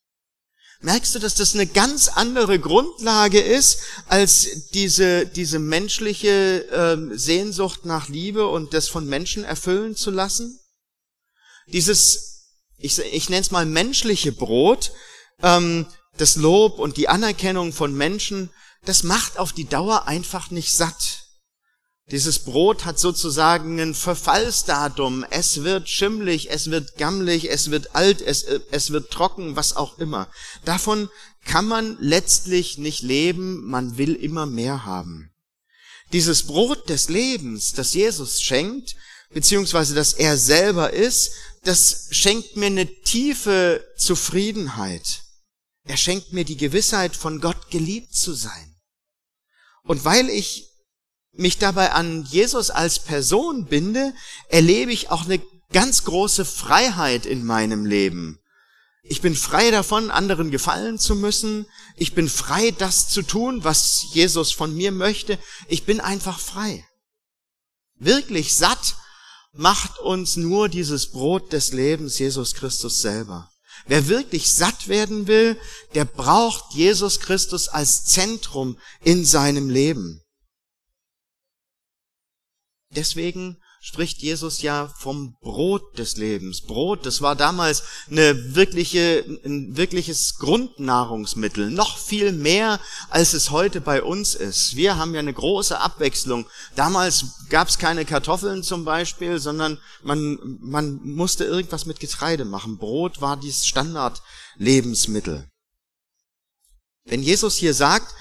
Merkst 0.80 1.14
du, 1.14 1.18
dass 1.18 1.34
das 1.34 1.54
eine 1.54 1.66
ganz 1.66 2.08
andere 2.08 2.58
Grundlage 2.58 3.40
ist 3.40 3.78
als 4.08 4.68
diese, 4.74 5.26
diese 5.26 5.58
menschliche 5.58 6.68
äh, 6.70 7.16
Sehnsucht 7.16 7.86
nach 7.86 8.08
Liebe 8.08 8.46
und 8.46 8.74
das 8.74 8.88
von 8.88 9.06
Menschen 9.06 9.42
erfüllen 9.42 9.96
zu 9.96 10.10
lassen? 10.10 10.60
Dieses, 11.66 12.50
ich, 12.76 12.98
ich 12.98 13.28
nenne 13.30 13.40
es 13.40 13.50
mal 13.50 13.64
menschliche 13.64 14.32
Brot, 14.32 14.92
ähm, 15.42 15.86
das 16.18 16.36
Lob 16.36 16.78
und 16.78 16.96
die 16.96 17.08
Anerkennung 17.08 17.72
von 17.72 17.94
Menschen, 17.94 18.50
das 18.84 19.02
macht 19.02 19.38
auf 19.38 19.52
die 19.52 19.68
Dauer 19.68 20.06
einfach 20.06 20.50
nicht 20.50 20.72
satt. 20.72 21.25
Dieses 22.12 22.38
Brot 22.38 22.84
hat 22.84 23.00
sozusagen 23.00 23.80
ein 23.80 23.94
Verfallsdatum. 23.94 25.24
Es 25.30 25.64
wird 25.64 25.88
schimmlig, 25.88 26.50
es 26.50 26.70
wird 26.70 26.96
gammelig, 26.98 27.50
es 27.50 27.72
wird 27.72 27.96
alt, 27.96 28.20
es, 28.20 28.44
es 28.44 28.90
wird 28.92 29.10
trocken, 29.10 29.56
was 29.56 29.74
auch 29.74 29.98
immer. 29.98 30.30
Davon 30.64 31.08
kann 31.44 31.66
man 31.66 31.96
letztlich 32.00 32.78
nicht 32.78 33.02
leben, 33.02 33.64
man 33.66 33.98
will 33.98 34.14
immer 34.14 34.46
mehr 34.46 34.84
haben. 34.84 35.32
Dieses 36.12 36.44
Brot 36.46 36.88
des 36.88 37.08
Lebens, 37.08 37.72
das 37.72 37.92
Jesus 37.94 38.40
schenkt, 38.40 38.94
beziehungsweise 39.30 39.96
das 39.96 40.12
er 40.12 40.38
selber 40.38 40.92
ist, 40.92 41.32
das 41.64 42.06
schenkt 42.12 42.56
mir 42.56 42.66
eine 42.66 42.86
tiefe 43.02 43.84
Zufriedenheit. 43.96 45.22
Er 45.82 45.96
schenkt 45.96 46.32
mir 46.32 46.44
die 46.44 46.56
Gewissheit, 46.56 47.16
von 47.16 47.40
Gott 47.40 47.70
geliebt 47.70 48.14
zu 48.14 48.32
sein. 48.32 48.76
Und 49.82 50.04
weil 50.04 50.30
ich 50.30 50.68
mich 51.36 51.58
dabei 51.58 51.92
an 51.92 52.24
Jesus 52.24 52.70
als 52.70 52.98
Person 52.98 53.66
binde, 53.66 54.14
erlebe 54.48 54.92
ich 54.92 55.10
auch 55.10 55.24
eine 55.24 55.40
ganz 55.72 56.04
große 56.04 56.44
Freiheit 56.44 57.26
in 57.26 57.44
meinem 57.44 57.84
Leben. 57.84 58.38
Ich 59.08 59.20
bin 59.20 59.36
frei 59.36 59.70
davon, 59.70 60.10
anderen 60.10 60.50
gefallen 60.50 60.98
zu 60.98 61.14
müssen. 61.14 61.66
Ich 61.96 62.14
bin 62.14 62.28
frei, 62.28 62.72
das 62.72 63.08
zu 63.08 63.22
tun, 63.22 63.62
was 63.62 64.06
Jesus 64.12 64.52
von 64.52 64.74
mir 64.74 64.90
möchte. 64.90 65.38
Ich 65.68 65.84
bin 65.84 66.00
einfach 66.00 66.40
frei. 66.40 66.84
Wirklich 67.98 68.54
satt 68.54 68.96
macht 69.52 69.98
uns 70.00 70.36
nur 70.36 70.68
dieses 70.68 71.10
Brot 71.12 71.52
des 71.52 71.72
Lebens, 71.72 72.18
Jesus 72.18 72.54
Christus 72.54 73.00
selber. 73.00 73.50
Wer 73.86 74.08
wirklich 74.08 74.52
satt 74.52 74.88
werden 74.88 75.28
will, 75.28 75.58
der 75.94 76.04
braucht 76.04 76.74
Jesus 76.74 77.20
Christus 77.20 77.68
als 77.68 78.04
Zentrum 78.04 78.76
in 79.02 79.24
seinem 79.24 79.70
Leben. 79.70 80.22
Deswegen 82.96 83.58
spricht 83.80 84.22
Jesus 84.22 84.62
ja 84.62 84.88
vom 84.98 85.36
Brot 85.40 85.98
des 85.98 86.16
Lebens. 86.16 86.62
Brot, 86.62 87.06
das 87.06 87.20
war 87.20 87.36
damals 87.36 87.84
eine 88.10 88.56
wirkliche, 88.56 89.24
ein 89.44 89.76
wirkliches 89.76 90.38
Grundnahrungsmittel. 90.38 91.70
Noch 91.70 91.98
viel 91.98 92.32
mehr, 92.32 92.80
als 93.10 93.34
es 93.34 93.50
heute 93.50 93.80
bei 93.80 94.02
uns 94.02 94.34
ist. 94.34 94.74
Wir 94.74 94.96
haben 94.96 95.14
ja 95.14 95.20
eine 95.20 95.32
große 95.32 95.78
Abwechslung. 95.78 96.46
Damals 96.74 97.26
gab 97.50 97.68
es 97.68 97.78
keine 97.78 98.04
Kartoffeln 98.04 98.62
zum 98.62 98.84
Beispiel, 98.84 99.38
sondern 99.38 99.78
man, 100.02 100.38
man 100.60 100.98
musste 101.04 101.44
irgendwas 101.44 101.86
mit 101.86 102.00
Getreide 102.00 102.44
machen. 102.44 102.78
Brot 102.78 103.20
war 103.20 103.36
dieses 103.36 103.66
Standardlebensmittel. 103.66 105.48
Wenn 107.04 107.22
Jesus 107.22 107.54
hier 107.54 107.74
sagt, 107.74 108.12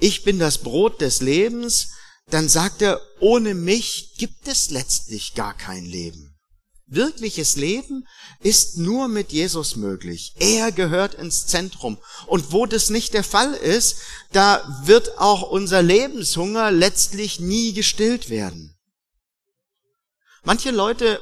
ich 0.00 0.24
bin 0.24 0.40
das 0.40 0.58
Brot 0.58 1.00
des 1.00 1.20
Lebens, 1.20 1.92
dann 2.32 2.48
sagt 2.48 2.80
er, 2.80 2.98
ohne 3.20 3.54
mich 3.54 4.14
gibt 4.16 4.48
es 4.48 4.70
letztlich 4.70 5.34
gar 5.34 5.54
kein 5.54 5.84
Leben. 5.84 6.34
Wirkliches 6.86 7.56
Leben 7.56 8.08
ist 8.40 8.78
nur 8.78 9.08
mit 9.08 9.32
Jesus 9.32 9.76
möglich. 9.76 10.34
Er 10.38 10.72
gehört 10.72 11.14
ins 11.14 11.46
Zentrum. 11.46 11.98
Und 12.26 12.50
wo 12.50 12.64
das 12.64 12.88
nicht 12.88 13.12
der 13.12 13.22
Fall 13.22 13.52
ist, 13.52 13.96
da 14.32 14.82
wird 14.84 15.18
auch 15.18 15.42
unser 15.42 15.82
Lebenshunger 15.82 16.70
letztlich 16.70 17.38
nie 17.38 17.74
gestillt 17.74 18.30
werden. 18.30 18.78
Manche 20.42 20.70
Leute 20.70 21.20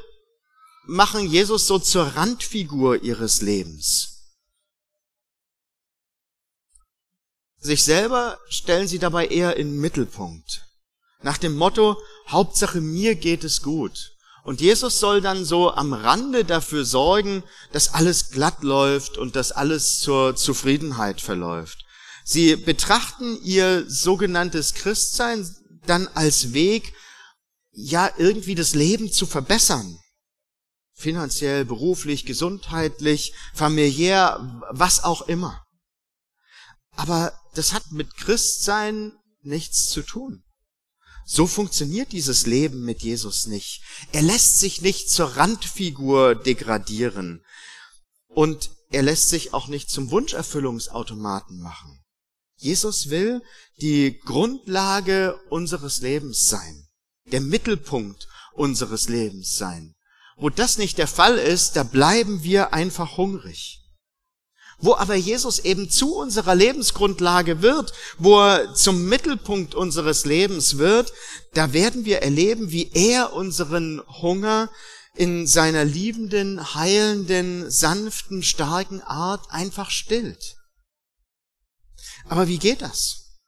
machen 0.86 1.28
Jesus 1.28 1.66
so 1.66 1.80
zur 1.80 2.04
Randfigur 2.04 3.02
ihres 3.02 3.42
Lebens. 3.42 4.28
Sich 7.58 7.82
selber 7.82 8.38
stellen 8.48 8.86
sie 8.86 9.00
dabei 9.00 9.26
eher 9.26 9.56
in 9.56 9.72
den 9.72 9.80
Mittelpunkt. 9.80 10.69
Nach 11.22 11.38
dem 11.38 11.56
Motto, 11.56 11.96
Hauptsache 12.28 12.80
mir 12.80 13.14
geht 13.14 13.44
es 13.44 13.62
gut. 13.62 14.12
Und 14.42 14.60
Jesus 14.60 14.98
soll 14.98 15.20
dann 15.20 15.44
so 15.44 15.70
am 15.72 15.92
Rande 15.92 16.44
dafür 16.44 16.84
sorgen, 16.84 17.42
dass 17.72 17.92
alles 17.92 18.30
glatt 18.30 18.62
läuft 18.62 19.18
und 19.18 19.36
dass 19.36 19.52
alles 19.52 20.00
zur 20.00 20.34
Zufriedenheit 20.34 21.20
verläuft. 21.20 21.84
Sie 22.24 22.56
betrachten 22.56 23.38
ihr 23.42 23.84
sogenanntes 23.88 24.74
Christsein 24.74 25.48
dann 25.86 26.08
als 26.08 26.52
Weg, 26.52 26.94
ja, 27.72 28.10
irgendwie 28.16 28.54
das 28.54 28.74
Leben 28.74 29.12
zu 29.12 29.26
verbessern. 29.26 29.98
Finanziell, 30.94 31.64
beruflich, 31.64 32.26
gesundheitlich, 32.26 33.34
familiär, 33.54 34.62
was 34.70 35.04
auch 35.04 35.22
immer. 35.22 35.64
Aber 36.92 37.32
das 37.54 37.72
hat 37.72 37.90
mit 37.92 38.16
Christsein 38.16 39.12
nichts 39.42 39.88
zu 39.88 40.02
tun. 40.02 40.44
So 41.32 41.46
funktioniert 41.46 42.10
dieses 42.10 42.46
Leben 42.46 42.84
mit 42.84 43.02
Jesus 43.02 43.46
nicht. 43.46 43.82
Er 44.10 44.20
lässt 44.20 44.58
sich 44.58 44.82
nicht 44.82 45.08
zur 45.08 45.36
Randfigur 45.36 46.34
degradieren 46.34 47.44
und 48.26 48.70
er 48.90 49.02
lässt 49.02 49.28
sich 49.28 49.54
auch 49.54 49.68
nicht 49.68 49.90
zum 49.90 50.10
Wunscherfüllungsautomaten 50.10 51.60
machen. 51.60 52.00
Jesus 52.56 53.10
will 53.10 53.42
die 53.80 54.18
Grundlage 54.24 55.38
unseres 55.50 56.00
Lebens 56.00 56.48
sein, 56.48 56.88
der 57.30 57.40
Mittelpunkt 57.40 58.26
unseres 58.54 59.08
Lebens 59.08 59.56
sein. 59.56 59.94
Wo 60.36 60.50
das 60.50 60.78
nicht 60.78 60.98
der 60.98 61.06
Fall 61.06 61.38
ist, 61.38 61.76
da 61.76 61.84
bleiben 61.84 62.42
wir 62.42 62.74
einfach 62.74 63.16
hungrig. 63.16 63.79
Wo 64.80 64.94
aber 64.94 65.14
Jesus 65.14 65.58
eben 65.58 65.90
zu 65.90 66.16
unserer 66.16 66.54
Lebensgrundlage 66.54 67.60
wird, 67.60 67.92
wo 68.18 68.40
er 68.40 68.74
zum 68.74 69.06
Mittelpunkt 69.08 69.74
unseres 69.74 70.24
Lebens 70.24 70.78
wird, 70.78 71.12
da 71.52 71.72
werden 71.72 72.04
wir 72.04 72.22
erleben, 72.22 72.70
wie 72.70 72.90
er 72.94 73.32
unseren 73.34 74.02
Hunger 74.22 74.70
in 75.14 75.46
seiner 75.46 75.84
liebenden, 75.84 76.74
heilenden, 76.74 77.70
sanften, 77.70 78.42
starken 78.42 79.02
Art 79.02 79.44
einfach 79.50 79.90
stillt. 79.90 80.56
Aber 82.26 82.48
wie 82.48 82.58
geht 82.58 82.80
das? 82.80 83.38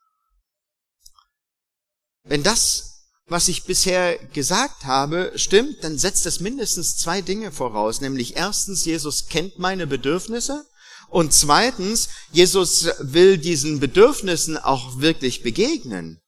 Wenn 2.24 2.42
das, 2.42 3.06
was 3.26 3.48
ich 3.48 3.64
bisher 3.64 4.18
gesagt 4.18 4.84
habe, 4.84 5.32
stimmt, 5.36 5.82
dann 5.82 5.98
setzt 5.98 6.26
es 6.26 6.40
mindestens 6.40 6.98
zwei 6.98 7.22
Dinge 7.22 7.52
voraus, 7.52 8.00
nämlich 8.00 8.36
erstens, 8.36 8.84
Jesus 8.84 9.28
kennt 9.28 9.58
meine 9.58 9.86
Bedürfnisse 9.86 10.66
und 11.12 11.34
zweitens, 11.34 12.08
Jesus 12.32 12.88
will 12.98 13.36
diesen 13.36 13.80
Bedürfnissen 13.80 14.56
auch 14.56 14.98
wirklich 15.00 15.42
begegnen. 15.42 16.22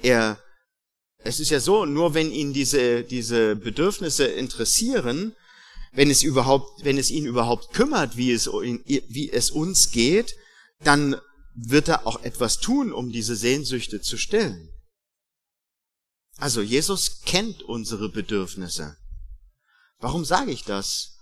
Er, 0.00 0.40
es 1.18 1.40
ist 1.40 1.50
ja 1.50 1.58
so, 1.58 1.86
nur 1.86 2.14
wenn 2.14 2.30
ihn 2.30 2.52
diese, 2.52 3.02
diese 3.02 3.56
Bedürfnisse 3.56 4.26
interessieren, 4.26 5.34
wenn 5.90 6.08
es 6.08 6.22
überhaupt, 6.22 6.84
wenn 6.84 6.98
es 6.98 7.10
ihn 7.10 7.26
überhaupt 7.26 7.74
kümmert, 7.74 8.16
wie 8.16 8.30
es, 8.30 8.46
wie 8.46 9.32
es 9.32 9.50
uns 9.50 9.90
geht, 9.90 10.36
dann 10.84 11.20
wird 11.56 11.88
er 11.88 12.06
auch 12.06 12.22
etwas 12.22 12.60
tun, 12.60 12.92
um 12.92 13.10
diese 13.10 13.34
Sehnsüchte 13.34 14.00
zu 14.00 14.16
stillen. 14.16 14.68
Also 16.36 16.62
Jesus 16.62 17.22
kennt 17.22 17.64
unsere 17.64 18.08
Bedürfnisse. 18.08 18.96
Warum 19.98 20.24
sage 20.24 20.52
ich 20.52 20.62
das? 20.62 21.16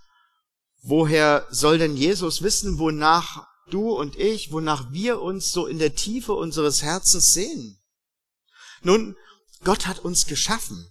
Woher 0.81 1.47
soll 1.49 1.77
denn 1.77 1.95
Jesus 1.97 2.41
wissen, 2.41 2.79
wonach 2.79 3.47
du 3.69 3.91
und 3.91 4.15
ich, 4.15 4.51
wonach 4.51 4.91
wir 4.91 5.21
uns 5.21 5.51
so 5.51 5.65
in 5.67 5.79
der 5.79 5.95
Tiefe 5.95 6.33
unseres 6.33 6.81
Herzens 6.81 7.33
sehen? 7.33 7.79
Nun, 8.81 9.15
Gott 9.63 9.87
hat 9.87 9.99
uns 9.99 10.25
geschaffen. 10.25 10.87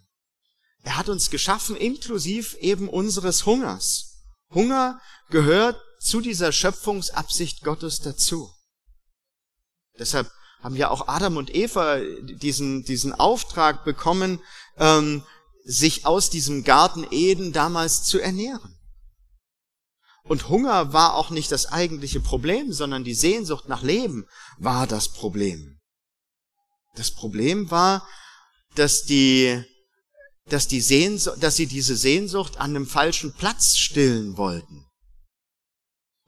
Er 0.82 0.96
hat 0.96 1.08
uns 1.08 1.30
geschaffen 1.30 1.76
inklusiv 1.76 2.54
eben 2.60 2.88
unseres 2.88 3.46
Hungers. 3.46 4.22
Hunger 4.50 5.00
gehört 5.30 5.80
zu 6.00 6.20
dieser 6.20 6.52
Schöpfungsabsicht 6.52 7.62
Gottes 7.62 8.00
dazu. 8.00 8.50
Deshalb 9.98 10.30
haben 10.62 10.76
ja 10.76 10.90
auch 10.90 11.08
Adam 11.08 11.36
und 11.36 11.54
Eva 11.54 11.98
diesen, 12.22 12.84
diesen 12.84 13.12
Auftrag 13.12 13.84
bekommen, 13.84 14.40
ähm, 14.76 15.24
sich 15.64 16.06
aus 16.06 16.30
diesem 16.30 16.64
Garten 16.64 17.06
Eden 17.10 17.52
damals 17.52 18.04
zu 18.04 18.18
ernähren. 18.18 18.77
Und 20.28 20.50
Hunger 20.50 20.92
war 20.92 21.14
auch 21.14 21.30
nicht 21.30 21.50
das 21.50 21.66
eigentliche 21.66 22.20
Problem, 22.20 22.72
sondern 22.72 23.02
die 23.02 23.14
Sehnsucht 23.14 23.68
nach 23.68 23.82
Leben 23.82 24.26
war 24.58 24.86
das 24.86 25.08
Problem. 25.08 25.80
Das 26.96 27.10
Problem 27.10 27.70
war, 27.70 28.06
dass 28.74 29.04
die, 29.04 29.64
dass 30.46 30.68
die 30.68 30.82
Sehnsucht, 30.82 31.42
dass 31.42 31.56
sie 31.56 31.66
diese 31.66 31.96
Sehnsucht 31.96 32.58
an 32.58 32.76
einem 32.76 32.86
falschen 32.86 33.32
Platz 33.32 33.76
stillen 33.76 34.36
wollten. 34.36 34.86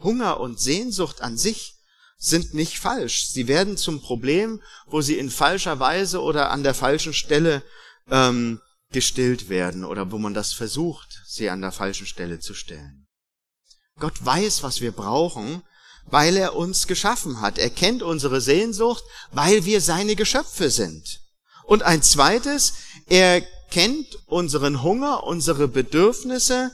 Hunger 0.02 0.40
und 0.40 0.59
Sehnsucht 0.59 1.21
an 1.21 1.37
sich 1.37 1.75
sind 2.16 2.54
nicht 2.54 2.78
falsch. 2.78 3.26
Sie 3.26 3.49
werden 3.49 3.76
zum 3.76 4.00
Problem, 4.00 4.62
wo 4.87 5.02
sie 5.02 5.19
in 5.19 5.30
falscher 5.30 5.78
Weise 5.78 6.23
oder 6.23 6.50
an 6.50 6.62
der 6.62 6.75
falschen 6.75 7.12
Stelle 7.12 7.62
ähm, 8.11 8.61
gestillt 8.92 9.50
werden 9.50 9.85
oder 9.85 10.11
wo 10.11 10.19
man 10.19 10.33
das 10.33 10.54
versucht, 10.54 11.23
sie 11.26 11.50
an 11.50 11.61
der 11.61 11.73
falschen 11.73 12.07
Stelle 12.07 12.38
zu 12.40 12.54
stellen. 12.54 13.00
Gott 14.00 14.25
weiß, 14.25 14.62
was 14.62 14.80
wir 14.80 14.92
brauchen, 14.92 15.62
weil 16.07 16.37
er 16.37 16.57
uns 16.57 16.87
geschaffen 16.87 17.40
hat. 17.40 17.59
Er 17.59 17.71
kennt 17.71 18.02
unsere 18.02 18.40
Sehnsucht, 18.40 19.04
weil 19.30 19.64
wir 19.64 19.80
seine 19.80 20.16
Geschöpfe 20.16 20.71
sind. 20.71 21.21
Und 21.64 21.83
ein 21.83 22.02
zweites, 22.02 22.73
er 23.07 23.42
kennt 23.71 24.19
unseren 24.26 24.83
Hunger, 24.83 25.23
unsere 25.25 25.69
Bedürfnisse 25.69 26.73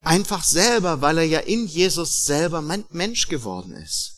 einfach 0.00 0.44
selber, 0.44 1.00
weil 1.00 1.18
er 1.18 1.24
ja 1.24 1.40
in 1.40 1.66
Jesus 1.66 2.24
selber 2.24 2.62
Mensch 2.62 3.28
geworden 3.28 3.72
ist. 3.74 4.12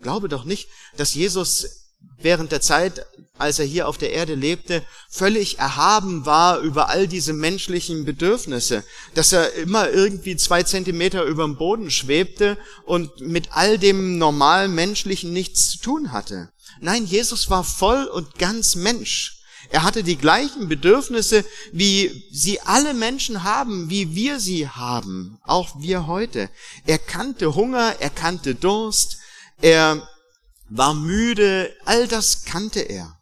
Glaube 0.00 0.28
doch 0.28 0.44
nicht, 0.44 0.68
dass 0.96 1.14
Jesus 1.14 1.83
während 2.18 2.52
der 2.52 2.60
Zeit, 2.60 3.06
als 3.38 3.58
er 3.58 3.64
hier 3.64 3.88
auf 3.88 3.98
der 3.98 4.12
Erde 4.12 4.34
lebte, 4.34 4.82
völlig 5.10 5.58
erhaben 5.58 6.24
war 6.26 6.58
über 6.60 6.88
all 6.88 7.06
diese 7.06 7.32
menschlichen 7.32 8.04
Bedürfnisse, 8.04 8.84
dass 9.14 9.32
er 9.32 9.52
immer 9.54 9.90
irgendwie 9.90 10.36
zwei 10.36 10.62
Zentimeter 10.62 11.24
über 11.24 11.44
dem 11.44 11.56
Boden 11.56 11.90
schwebte 11.90 12.56
und 12.84 13.20
mit 13.20 13.48
all 13.52 13.78
dem 13.78 14.18
normalen 14.18 14.74
Menschlichen 14.74 15.32
nichts 15.32 15.70
zu 15.70 15.78
tun 15.78 16.12
hatte. 16.12 16.50
Nein, 16.80 17.06
Jesus 17.06 17.50
war 17.50 17.64
voll 17.64 18.04
und 18.04 18.38
ganz 18.38 18.74
Mensch. 18.74 19.40
Er 19.70 19.82
hatte 19.82 20.02
die 20.02 20.16
gleichen 20.16 20.68
Bedürfnisse, 20.68 21.44
wie 21.72 22.28
sie 22.30 22.60
alle 22.60 22.94
Menschen 22.94 23.44
haben, 23.44 23.90
wie 23.90 24.14
wir 24.14 24.38
sie 24.38 24.68
haben, 24.68 25.38
auch 25.42 25.80
wir 25.80 26.06
heute. 26.06 26.50
Er 26.86 26.98
kannte 26.98 27.54
Hunger, 27.54 27.96
er 27.98 28.10
kannte 28.10 28.54
Durst, 28.54 29.18
er 29.60 30.06
war 30.68 30.94
müde, 30.94 31.74
all 31.84 32.08
das 32.08 32.44
kannte 32.44 32.80
er. 32.80 33.20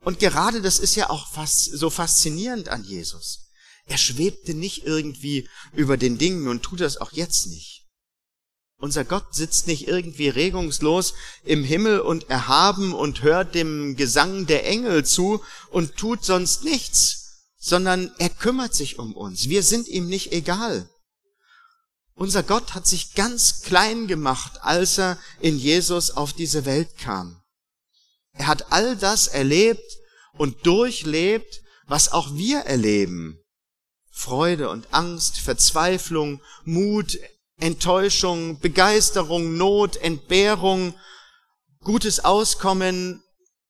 Und 0.00 0.18
gerade 0.18 0.60
das 0.60 0.78
ist 0.78 0.94
ja 0.94 1.10
auch 1.10 1.32
fast 1.32 1.64
so 1.64 1.90
faszinierend 1.90 2.68
an 2.68 2.84
Jesus. 2.84 3.50
Er 3.86 3.98
schwebte 3.98 4.54
nicht 4.54 4.84
irgendwie 4.84 5.48
über 5.72 5.96
den 5.96 6.18
Dingen 6.18 6.48
und 6.48 6.62
tut 6.62 6.80
das 6.80 6.96
auch 6.96 7.12
jetzt 7.12 7.46
nicht. 7.46 7.86
Unser 8.78 9.04
Gott 9.04 9.34
sitzt 9.34 9.66
nicht 9.66 9.88
irgendwie 9.88 10.28
regungslos 10.28 11.14
im 11.44 11.64
Himmel 11.64 12.00
und 12.00 12.28
erhaben 12.28 12.92
und 12.92 13.22
hört 13.22 13.54
dem 13.54 13.96
Gesang 13.96 14.46
der 14.46 14.66
Engel 14.66 15.04
zu 15.04 15.42
und 15.70 15.96
tut 15.96 16.24
sonst 16.24 16.64
nichts, 16.64 17.46
sondern 17.58 18.12
er 18.18 18.28
kümmert 18.28 18.74
sich 18.74 18.98
um 18.98 19.14
uns. 19.14 19.48
Wir 19.48 19.62
sind 19.62 19.88
ihm 19.88 20.06
nicht 20.06 20.32
egal. 20.32 20.90
Unser 22.16 22.42
Gott 22.44 22.74
hat 22.74 22.86
sich 22.86 23.14
ganz 23.14 23.62
klein 23.62 24.06
gemacht, 24.06 24.62
als 24.62 24.98
er 24.98 25.18
in 25.40 25.58
Jesus 25.58 26.12
auf 26.12 26.32
diese 26.32 26.64
Welt 26.64 26.96
kam. 26.96 27.42
Er 28.32 28.46
hat 28.46 28.72
all 28.72 28.96
das 28.96 29.26
erlebt 29.26 29.84
und 30.36 30.66
durchlebt, 30.66 31.62
was 31.86 32.12
auch 32.12 32.34
wir 32.34 32.60
erleben. 32.60 33.38
Freude 34.10 34.70
und 34.70 34.92
Angst, 34.94 35.38
Verzweiflung, 35.38 36.40
Mut, 36.64 37.18
Enttäuschung, 37.58 38.60
Begeisterung, 38.60 39.56
Not, 39.56 39.96
Entbehrung, 39.96 40.94
gutes 41.80 42.24
Auskommen 42.24 43.22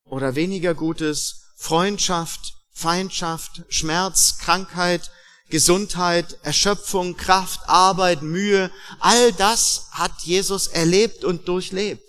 oder 0.05 0.35
weniger 0.35 0.75
gutes, 0.75 1.53
Freundschaft, 1.57 2.55
Feindschaft, 2.73 3.63
Schmerz, 3.69 4.39
Krankheit, 4.39 5.11
Gesundheit, 5.49 6.39
Erschöpfung, 6.43 7.17
Kraft, 7.17 7.61
Arbeit, 7.69 8.23
Mühe, 8.23 8.71
all 8.99 9.33
das 9.33 9.89
hat 9.93 10.23
Jesus 10.23 10.69
erlebt 10.69 11.25
und 11.25 11.49
durchlebt. 11.49 12.03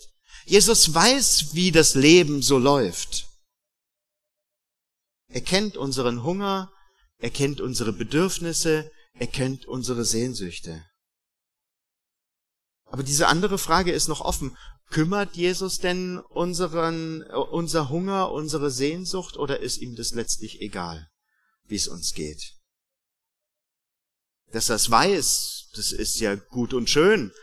Jesus 0.45 0.93
weiß, 0.93 1.53
wie 1.53 1.71
das 1.71 1.95
Leben 1.95 2.41
so 2.41 2.57
läuft. 2.57 3.27
Er 5.27 5.41
kennt 5.41 5.75
unseren 5.75 6.23
Hunger, 6.23 6.71
er 7.17 7.29
kennt 7.29 7.59
unsere 7.61 7.91
Bedürfnisse, 7.91 8.91
er 9.13 9.27
kennt 9.27 9.65
unsere 9.65 10.05
Sehnsüchte. 10.05 10.85
Aber 12.85 13.03
diese 13.03 13.27
andere 13.27 13.57
Frage 13.57 13.91
ist 13.91 14.07
noch 14.07 14.21
offen. 14.21 14.55
Kümmert 14.89 15.35
Jesus 15.35 15.79
denn 15.79 16.19
unseren, 16.19 17.23
unser 17.23 17.89
Hunger, 17.89 18.31
unsere 18.31 18.69
Sehnsucht 18.69 19.35
oder 19.35 19.59
ist 19.59 19.77
ihm 19.77 19.95
das 19.95 20.11
letztlich 20.11 20.61
egal, 20.61 21.09
wie 21.65 21.75
es 21.75 21.87
uns 21.87 22.13
geht? 22.13 22.54
Dass 24.55 24.69
es 24.69 24.89
weiß, 24.89 25.67
das 25.75 25.91
ist 25.91 26.21
ja 26.21 26.35
gut 26.35 26.73
und 26.73 26.89
schön. 26.89 27.33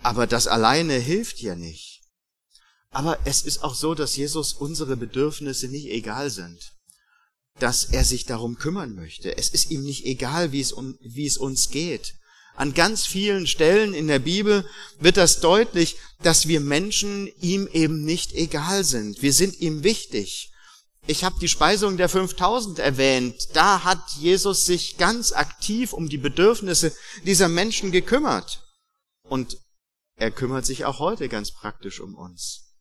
Aber 0.00 0.28
das 0.28 0.46
alleine 0.46 0.94
hilft 0.94 1.40
ja 1.40 1.56
nicht. 1.56 2.02
Aber 2.90 3.18
es 3.24 3.42
ist 3.42 3.64
auch 3.64 3.74
so, 3.74 3.96
dass 3.96 4.16
Jesus 4.16 4.52
unsere 4.52 4.96
Bedürfnisse 4.96 5.66
nicht 5.66 5.88
egal 5.88 6.30
sind. 6.30 6.72
Dass 7.58 7.86
er 7.86 8.04
sich 8.04 8.26
darum 8.26 8.58
kümmern 8.58 8.94
möchte. 8.94 9.36
Es 9.36 9.48
ist 9.48 9.72
ihm 9.72 9.82
nicht 9.82 10.04
egal, 10.04 10.52
wie 10.52 10.60
es, 10.60 10.72
wie 11.00 11.26
es 11.26 11.36
uns 11.36 11.68
geht. 11.70 12.14
An 12.54 12.74
ganz 12.74 13.04
vielen 13.04 13.48
Stellen 13.48 13.92
in 13.92 14.06
der 14.06 14.20
Bibel 14.20 14.64
wird 15.00 15.16
das 15.16 15.40
deutlich, 15.40 15.96
dass 16.22 16.46
wir 16.46 16.60
Menschen 16.60 17.28
ihm 17.40 17.68
eben 17.72 18.04
nicht 18.04 18.34
egal 18.34 18.84
sind. 18.84 19.20
Wir 19.20 19.32
sind 19.32 19.58
ihm 19.58 19.82
wichtig. 19.82 20.52
Ich 21.08 21.24
habe 21.24 21.40
die 21.40 21.48
Speisung 21.48 21.96
der 21.96 22.10
5000 22.10 22.80
erwähnt. 22.80 23.48
Da 23.54 23.82
hat 23.82 24.10
Jesus 24.18 24.66
sich 24.66 24.98
ganz 24.98 25.32
aktiv 25.32 25.94
um 25.94 26.10
die 26.10 26.18
Bedürfnisse 26.18 26.94
dieser 27.24 27.48
Menschen 27.48 27.92
gekümmert. 27.92 28.62
Und 29.22 29.56
er 30.16 30.30
kümmert 30.30 30.66
sich 30.66 30.84
auch 30.84 30.98
heute 30.98 31.30
ganz 31.30 31.50
praktisch 31.50 32.00
um 32.00 32.14
uns. 32.14 32.74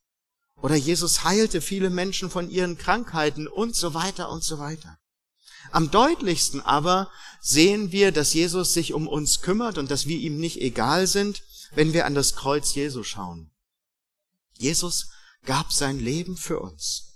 Oder 0.61 0.75
Jesus 0.75 1.23
heilte 1.23 1.61
viele 1.61 1.89
Menschen 1.89 2.29
von 2.29 2.49
ihren 2.49 2.77
Krankheiten 2.77 3.47
und 3.47 3.77
so 3.77 3.93
weiter 3.93 4.29
und 4.29 4.43
so 4.43 4.59
weiter. 4.59 4.97
Am 5.71 5.89
deutlichsten 5.89 6.59
aber 6.59 7.09
sehen 7.39 7.93
wir, 7.93 8.11
dass 8.11 8.33
Jesus 8.33 8.73
sich 8.73 8.91
um 8.91 9.07
uns 9.07 9.41
kümmert 9.41 9.77
und 9.77 9.89
dass 9.89 10.05
wir 10.05 10.17
ihm 10.17 10.37
nicht 10.37 10.59
egal 10.59 11.07
sind, 11.07 11.43
wenn 11.75 11.93
wir 11.93 12.05
an 12.05 12.13
das 12.13 12.35
Kreuz 12.35 12.75
Jesu 12.75 13.03
schauen. 13.03 13.51
Jesus 14.57 15.11
gab 15.45 15.71
sein 15.71 15.97
Leben 15.97 16.35
für 16.35 16.59
uns. 16.59 17.06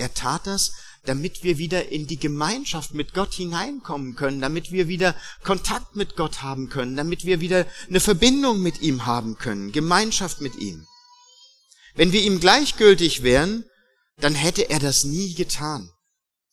Er 0.00 0.14
tat 0.14 0.46
das, 0.46 0.72
damit 1.04 1.42
wir 1.42 1.58
wieder 1.58 1.90
in 1.90 2.06
die 2.06 2.18
Gemeinschaft 2.18 2.94
mit 2.94 3.12
Gott 3.12 3.34
hineinkommen 3.34 4.16
können, 4.16 4.40
damit 4.40 4.72
wir 4.72 4.88
wieder 4.88 5.14
Kontakt 5.44 5.94
mit 5.94 6.16
Gott 6.16 6.40
haben 6.40 6.70
können, 6.70 6.96
damit 6.96 7.26
wir 7.26 7.40
wieder 7.40 7.66
eine 7.86 8.00
Verbindung 8.00 8.62
mit 8.62 8.80
ihm 8.80 9.04
haben 9.04 9.36
können, 9.36 9.72
Gemeinschaft 9.72 10.40
mit 10.40 10.56
ihm. 10.56 10.86
Wenn 11.94 12.12
wir 12.12 12.22
ihm 12.22 12.40
gleichgültig 12.40 13.22
wären, 13.22 13.64
dann 14.16 14.34
hätte 14.34 14.70
er 14.70 14.78
das 14.78 15.04
nie 15.04 15.34
getan. 15.34 15.90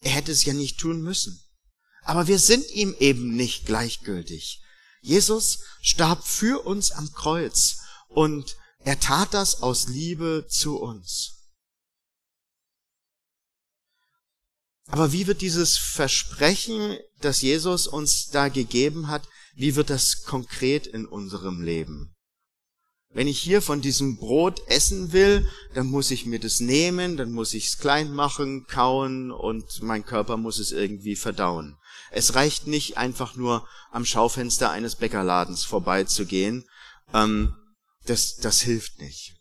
Er 0.01 0.11
hätte 0.11 0.33
es 0.33 0.43
ja 0.43 0.53
nicht 0.53 0.77
tun 0.77 1.01
müssen. 1.01 1.41
Aber 2.03 2.27
wir 2.27 2.39
sind 2.39 2.69
ihm 2.71 2.95
eben 2.99 3.33
nicht 3.33 3.65
gleichgültig. 3.65 4.61
Jesus 5.01 5.59
starb 5.81 6.25
für 6.25 6.65
uns 6.65 6.91
am 6.91 7.13
Kreuz 7.13 7.77
und 8.09 8.57
er 8.79 8.99
tat 8.99 9.33
das 9.33 9.61
aus 9.61 9.87
Liebe 9.87 10.47
zu 10.49 10.77
uns. 10.77 11.36
Aber 14.87 15.11
wie 15.11 15.27
wird 15.27 15.41
dieses 15.41 15.77
Versprechen, 15.77 16.97
das 17.21 17.41
Jesus 17.41 17.87
uns 17.87 18.29
da 18.29 18.47
gegeben 18.47 19.07
hat, 19.07 19.27
wie 19.55 19.75
wird 19.75 19.89
das 19.89 20.23
konkret 20.23 20.87
in 20.87 21.05
unserem 21.05 21.61
Leben? 21.61 22.13
Wenn 23.13 23.27
ich 23.27 23.39
hier 23.39 23.61
von 23.61 23.81
diesem 23.81 24.17
Brot 24.17 24.61
essen 24.67 25.11
will, 25.11 25.49
dann 25.73 25.87
muss 25.87 26.11
ich 26.11 26.25
mir 26.25 26.39
das 26.39 26.59
nehmen, 26.59 27.17
dann 27.17 27.31
muss 27.31 27.53
ich 27.53 27.67
es 27.67 27.77
klein 27.77 28.13
machen, 28.13 28.67
kauen 28.67 29.31
und 29.31 29.81
mein 29.81 30.05
Körper 30.05 30.37
muss 30.37 30.59
es 30.59 30.71
irgendwie 30.71 31.15
verdauen. 31.15 31.77
Es 32.11 32.35
reicht 32.35 32.67
nicht 32.67 32.97
einfach 32.97 33.35
nur 33.35 33.67
am 33.91 34.05
Schaufenster 34.05 34.69
eines 34.69 34.95
Bäckerladens 34.95 35.63
vorbeizugehen. 35.63 36.65
Ähm, 37.13 37.55
das, 38.05 38.35
das 38.35 38.61
hilft 38.61 38.99
nicht. 38.99 39.35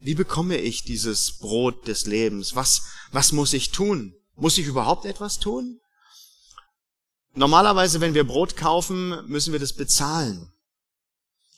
Wie 0.00 0.14
bekomme 0.14 0.56
ich 0.56 0.82
dieses 0.82 1.38
Brot 1.38 1.86
des 1.86 2.06
Lebens? 2.06 2.56
Was, 2.56 2.82
was 3.12 3.32
muss 3.32 3.52
ich 3.52 3.70
tun? 3.70 4.14
Muss 4.36 4.58
ich 4.58 4.66
überhaupt 4.66 5.04
etwas 5.04 5.38
tun? 5.38 5.80
Normalerweise, 7.34 8.00
wenn 8.00 8.14
wir 8.14 8.24
Brot 8.24 8.56
kaufen, 8.56 9.26
müssen 9.26 9.52
wir 9.52 9.60
das 9.60 9.72
bezahlen. 9.72 10.52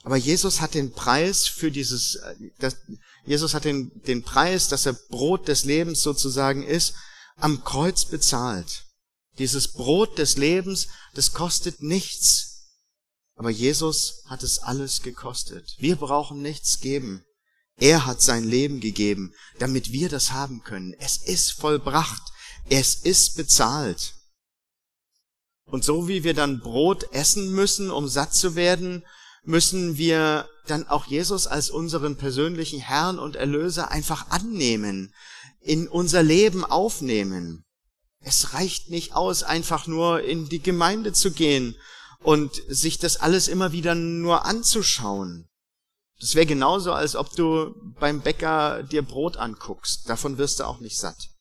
Aber 0.04 0.16
Jesus 0.16 0.60
hat 0.60 0.74
den 0.74 0.92
Preis 0.92 1.48
für 1.48 1.70
dieses, 1.70 2.16
äh, 2.16 2.34
das, 2.58 2.76
Jesus 3.24 3.54
hat 3.54 3.64
den, 3.64 3.90
den 4.06 4.22
Preis, 4.22 4.68
dass 4.68 4.86
er 4.86 4.92
Brot 4.92 5.48
des 5.48 5.64
Lebens 5.64 6.02
sozusagen 6.02 6.62
ist, 6.62 6.94
am 7.36 7.64
Kreuz 7.64 8.04
bezahlt. 8.04 8.84
Dieses 9.38 9.72
Brot 9.72 10.18
des 10.18 10.36
Lebens, 10.36 10.88
das 11.14 11.32
kostet 11.32 11.82
nichts. 11.82 12.68
Aber 13.36 13.50
Jesus 13.50 14.22
hat 14.26 14.42
es 14.42 14.60
alles 14.60 15.02
gekostet. 15.02 15.74
Wir 15.78 15.96
brauchen 15.96 16.40
nichts 16.40 16.80
geben. 16.80 17.24
Er 17.76 18.06
hat 18.06 18.22
sein 18.22 18.44
Leben 18.44 18.80
gegeben, 18.80 19.34
damit 19.58 19.90
wir 19.90 20.08
das 20.08 20.30
haben 20.30 20.62
können. 20.62 20.94
Es 20.98 21.16
ist 21.16 21.50
vollbracht. 21.52 22.22
Es 22.68 22.94
ist 22.94 23.36
bezahlt. 23.36 24.14
Und 25.66 25.84
so 25.84 26.08
wie 26.08 26.24
wir 26.24 26.34
dann 26.34 26.60
Brot 26.60 27.12
essen 27.12 27.52
müssen, 27.52 27.90
um 27.90 28.08
satt 28.08 28.34
zu 28.34 28.54
werden, 28.54 29.04
müssen 29.44 29.98
wir 29.98 30.48
dann 30.66 30.88
auch 30.88 31.06
Jesus 31.06 31.46
als 31.46 31.70
unseren 31.70 32.16
persönlichen 32.16 32.80
Herrn 32.80 33.18
und 33.18 33.36
Erlöser 33.36 33.90
einfach 33.90 34.30
annehmen, 34.30 35.14
in 35.60 35.88
unser 35.88 36.22
Leben 36.22 36.64
aufnehmen. 36.64 37.64
Es 38.20 38.54
reicht 38.54 38.90
nicht 38.90 39.14
aus, 39.14 39.42
einfach 39.42 39.86
nur 39.86 40.22
in 40.22 40.48
die 40.48 40.62
Gemeinde 40.62 41.12
zu 41.12 41.30
gehen 41.30 41.76
und 42.22 42.62
sich 42.68 42.98
das 42.98 43.18
alles 43.18 43.48
immer 43.48 43.72
wieder 43.72 43.94
nur 43.94 44.46
anzuschauen. 44.46 45.48
Das 46.20 46.34
wäre 46.34 46.46
genauso, 46.46 46.92
als 46.92 47.16
ob 47.16 47.34
du 47.36 47.74
beim 48.00 48.22
Bäcker 48.22 48.82
dir 48.82 49.02
Brot 49.02 49.36
anguckst. 49.36 50.08
Davon 50.08 50.38
wirst 50.38 50.60
du 50.60 50.64
auch 50.64 50.80
nicht 50.80 50.96
satt. 50.96 51.33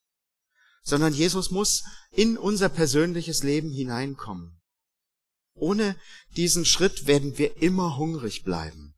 Sondern 0.83 1.13
Jesus 1.13 1.49
muss 1.51 1.83
in 2.11 2.37
unser 2.37 2.69
persönliches 2.69 3.43
Leben 3.43 3.71
hineinkommen. 3.71 4.59
Ohne 5.55 5.95
diesen 6.35 6.65
Schritt 6.65 7.07
werden 7.07 7.37
wir 7.37 7.61
immer 7.61 7.97
hungrig 7.97 8.43
bleiben. 8.43 8.95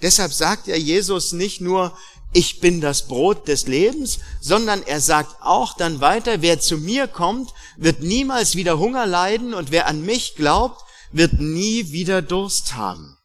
Deshalb 0.00 0.32
sagt 0.32 0.66
ja 0.66 0.76
Jesus 0.76 1.32
nicht 1.32 1.60
nur, 1.60 1.96
ich 2.32 2.60
bin 2.60 2.80
das 2.80 3.06
Brot 3.08 3.46
des 3.46 3.66
Lebens, 3.66 4.18
sondern 4.40 4.82
er 4.82 5.00
sagt 5.00 5.36
auch 5.40 5.76
dann 5.76 6.00
weiter, 6.00 6.40
wer 6.40 6.60
zu 6.60 6.78
mir 6.78 7.06
kommt, 7.06 7.52
wird 7.76 8.00
niemals 8.00 8.56
wieder 8.56 8.78
Hunger 8.78 9.06
leiden 9.06 9.54
und 9.54 9.70
wer 9.70 9.86
an 9.86 10.02
mich 10.02 10.34
glaubt, 10.34 10.82
wird 11.12 11.40
nie 11.40 11.92
wieder 11.92 12.22
Durst 12.22 12.74
haben. 12.74 13.18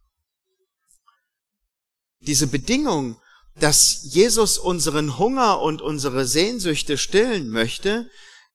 Diese 2.20 2.48
Bedingung, 2.48 3.20
dass 3.60 4.02
Jesus 4.04 4.58
unseren 4.58 5.18
Hunger 5.18 5.62
und 5.62 5.82
unsere 5.82 6.26
Sehnsüchte 6.26 6.98
stillen 6.98 7.50
möchte, 7.50 8.10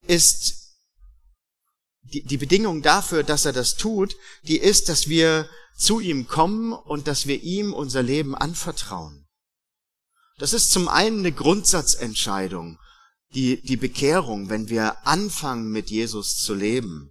ist 0.07 0.63
die, 2.03 2.25
die 2.25 2.37
Bedingung 2.37 2.83
dafür, 2.83 3.23
dass 3.23 3.45
er 3.45 3.53
das 3.53 3.77
tut, 3.77 4.17
die 4.43 4.59
ist, 4.59 4.89
dass 4.89 5.09
wir 5.09 5.49
zu 5.77 6.01
ihm 6.01 6.29
kommen 6.29 6.73
und 6.73 7.09
dass 7.09 7.27
wir 7.27 7.43
ihm 7.43 7.73
unser 7.73 8.03
Leben 8.03 8.35
anvertrauen. 8.35 9.27
Das 10.39 10.53
ist 10.53 10.71
zum 10.71 10.89
einen 10.89 11.21
eine 11.21 11.33
Grundsatzentscheidung, 11.33 12.79
die, 13.35 13.63
die 13.63 13.77
Bekehrung, 13.77 14.51
wenn 14.51 14.69
wir 14.69 15.07
anfangen 15.07 15.71
mit 15.71 15.91
Jesus 15.91 16.37
zu 16.37 16.55
leben. 16.55 17.11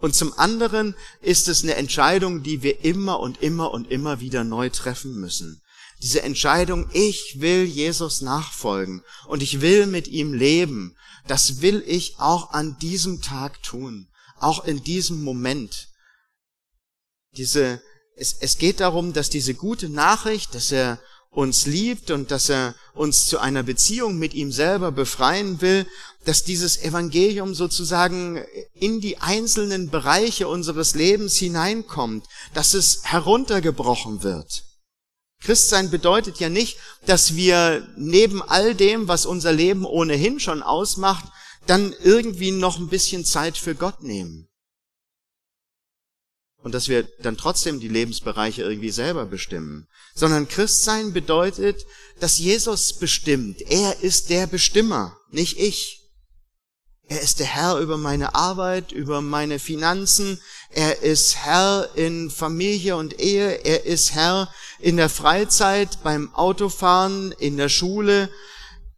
Und 0.00 0.14
zum 0.14 0.38
anderen 0.38 0.94
ist 1.22 1.48
es 1.48 1.62
eine 1.62 1.76
Entscheidung, 1.76 2.42
die 2.42 2.62
wir 2.62 2.84
immer 2.84 3.20
und 3.20 3.42
immer 3.42 3.70
und 3.72 3.90
immer 3.90 4.20
wieder 4.20 4.44
neu 4.44 4.68
treffen 4.68 5.14
müssen. 5.14 5.62
Diese 6.02 6.22
Entscheidung, 6.22 6.88
ich 6.92 7.40
will 7.40 7.64
Jesus 7.64 8.20
nachfolgen 8.20 9.02
und 9.26 9.42
ich 9.42 9.60
will 9.60 9.86
mit 9.86 10.08
ihm 10.08 10.34
leben, 10.34 10.96
das 11.26 11.62
will 11.62 11.82
ich 11.86 12.18
auch 12.18 12.50
an 12.52 12.76
diesem 12.78 13.22
Tag 13.22 13.62
tun 13.62 14.08
auch 14.38 14.64
in 14.64 14.82
diesem 14.82 15.22
Moment. 15.22 15.88
Diese, 17.36 17.80
es, 18.16 18.36
es 18.40 18.58
geht 18.58 18.80
darum, 18.80 19.12
dass 19.12 19.30
diese 19.30 19.54
gute 19.54 19.88
Nachricht, 19.88 20.54
dass 20.54 20.72
er 20.72 20.98
uns 21.30 21.66
liebt 21.66 22.10
und 22.10 22.30
dass 22.30 22.48
er 22.48 22.74
uns 22.94 23.26
zu 23.26 23.38
einer 23.38 23.62
Beziehung 23.62 24.18
mit 24.18 24.32
ihm 24.32 24.52
selber 24.52 24.90
befreien 24.90 25.60
will, 25.60 25.86
dass 26.24 26.44
dieses 26.44 26.78
Evangelium 26.78 27.54
sozusagen 27.54 28.42
in 28.72 29.00
die 29.00 29.18
einzelnen 29.18 29.90
Bereiche 29.90 30.48
unseres 30.48 30.94
Lebens 30.94 31.36
hineinkommt, 31.36 32.26
dass 32.54 32.72
es 32.72 33.00
heruntergebrochen 33.04 34.22
wird. 34.22 34.64
Christsein 35.46 35.90
bedeutet 35.90 36.40
ja 36.40 36.48
nicht, 36.48 36.76
dass 37.06 37.36
wir 37.36 37.86
neben 37.96 38.42
all 38.42 38.74
dem, 38.74 39.06
was 39.06 39.26
unser 39.26 39.52
Leben 39.52 39.84
ohnehin 39.84 40.40
schon 40.40 40.60
ausmacht, 40.60 41.24
dann 41.66 41.94
irgendwie 42.02 42.50
noch 42.50 42.80
ein 42.80 42.88
bisschen 42.88 43.24
Zeit 43.24 43.56
für 43.56 43.76
Gott 43.76 44.02
nehmen. 44.02 44.48
Und 46.58 46.72
dass 46.72 46.88
wir 46.88 47.04
dann 47.20 47.36
trotzdem 47.36 47.78
die 47.78 47.86
Lebensbereiche 47.86 48.62
irgendwie 48.62 48.90
selber 48.90 49.24
bestimmen. 49.24 49.86
Sondern 50.16 50.48
Christsein 50.48 51.12
bedeutet, 51.12 51.86
dass 52.18 52.38
Jesus 52.38 52.94
bestimmt. 52.94 53.62
Er 53.70 54.00
ist 54.00 54.30
der 54.30 54.48
Bestimmer, 54.48 55.16
nicht 55.30 55.60
ich. 55.60 56.02
Er 57.08 57.20
ist 57.20 57.38
der 57.38 57.46
Herr 57.46 57.78
über 57.78 57.96
meine 57.96 58.34
Arbeit, 58.34 58.90
über 58.90 59.20
meine 59.20 59.60
Finanzen. 59.60 60.40
Er 60.70 61.02
ist 61.02 61.36
Herr 61.36 61.88
in 61.94 62.30
Familie 62.30 62.96
und 62.96 63.20
Ehe. 63.20 63.64
Er 63.64 63.86
ist 63.86 64.12
Herr 64.12 64.52
in 64.78 64.96
der 64.96 65.08
Freizeit, 65.08 66.02
beim 66.02 66.34
Autofahren, 66.34 67.32
in 67.32 67.56
der 67.56 67.68
Schule 67.68 68.30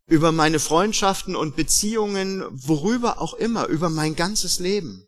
über 0.07 0.33
meine 0.33 0.59
Freundschaften 0.59 1.37
und 1.37 1.57
Beziehungen, 1.57 2.45
worüber 2.51 3.21
auch 3.21 3.35
immer, 3.35 3.67
über 3.67 3.91
mein 3.91 4.17
ganzes 4.17 4.59
Leben. 4.59 5.07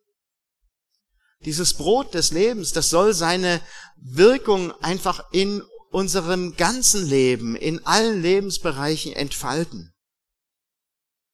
Dieses 1.44 1.74
Brot 1.74 2.12
des 2.14 2.32
Lebens, 2.32 2.72
das 2.72 2.90
soll 2.90 3.14
seine 3.14 3.62
Wirkung 3.96 4.72
einfach 4.82 5.24
in 5.32 5.62
unserem 5.90 6.56
ganzen 6.56 7.06
Leben, 7.06 7.56
in 7.56 7.84
allen 7.86 8.20
Lebensbereichen 8.20 9.12
entfalten. 9.12 9.92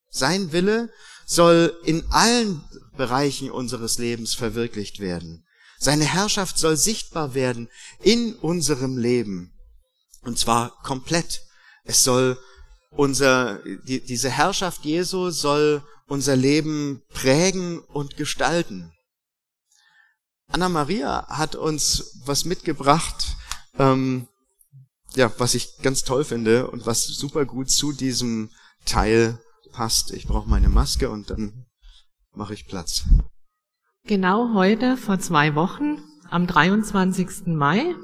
Sein 0.09 0.53
Wille 0.53 0.91
soll 1.27 1.77
in 1.85 2.05
allen 2.11 2.63
Bereichen 2.97 3.51
unseres 3.51 3.99
Lebens 3.99 4.35
verwirklicht 4.35 5.01
werden. 5.01 5.46
Seine 5.79 6.05
Herrschaft 6.05 6.59
soll 6.59 6.77
sichtbar 6.77 7.35
werden 7.35 7.69
in 8.01 8.35
unserem 8.35 8.97
Leben. 8.99 9.53
Und 10.23 10.39
zwar 10.39 10.71
komplett. 10.83 11.43
Es 11.85 12.03
soll 12.03 12.39
unser, 12.91 13.61
die, 13.87 14.05
diese 14.05 14.31
Herrschaft 14.31 14.85
Jesu 14.85 15.31
soll 15.31 15.83
unser 16.07 16.37
Leben 16.37 17.03
prägen 17.11 17.81
und 17.81 18.17
gestalten. 18.17 18.93
Anna 20.49 20.69
Maria 20.69 21.27
hat 21.29 21.57
uns 21.57 22.21
was 22.25 22.45
mitgebracht, 22.45 23.37
ähm, 23.79 24.29
ja, 25.15 25.33
was 25.39 25.55
ich 25.55 25.79
ganz 25.79 26.05
toll 26.05 26.25
finde 26.25 26.71
und 26.71 26.87
was 26.87 27.05
super 27.05 27.45
gut 27.45 27.71
zu 27.71 27.93
diesem 27.93 28.51
Teil 28.85 29.41
passt. 29.73 30.13
Ich 30.13 30.27
brauche 30.27 30.49
meine 30.49 30.69
Maske 30.69 31.11
und 31.11 31.31
dann 31.31 31.67
mache 32.33 32.55
ich 32.55 32.67
Platz. 32.67 33.05
Genau 34.09 34.55
heute, 34.55 34.97
vor 34.97 35.19
zwei 35.19 35.57
Wochen, 35.57 35.99
am 36.31 36.47
23. 36.47 37.49
Mai, 37.49 37.97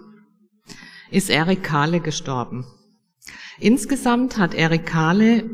ist 1.12 1.30
Erik 1.30 1.62
Kahle 1.62 2.00
gestorben. 2.00 2.66
Insgesamt 3.60 4.36
hat 4.36 4.52
Erik 4.52 4.84
Kahle 4.84 5.48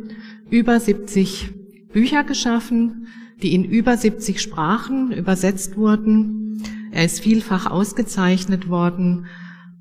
über 0.49 0.81
70 0.81 1.51
Bücher 1.93 2.25
geschaffen, 2.25 3.09
die 3.43 3.55
in 3.55 3.63
über 3.63 3.99
70 3.99 4.41
Sprachen 4.41 5.13
übersetzt 5.13 5.77
wurden. 5.77 6.63
Er 6.93 7.05
ist 7.05 7.21
vielfach 7.21 7.71
ausgezeichnet 7.71 8.71
worden 8.71 9.27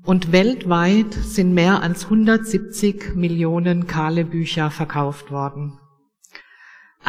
und 0.04 0.32
weltweit 0.32 1.14
sind 1.14 1.54
mehr 1.54 1.82
als 1.82 2.04
170 2.04 3.14
Millionen 3.14 3.86
Kahle 3.86 4.26
Bücher 4.26 4.70
verkauft 4.70 5.30
worden. 5.30 5.78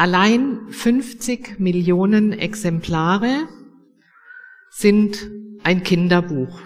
Allein 0.00 0.60
50 0.70 1.60
Millionen 1.60 2.32
Exemplare 2.32 3.46
sind 4.70 5.30
ein 5.62 5.82
Kinderbuch. 5.82 6.58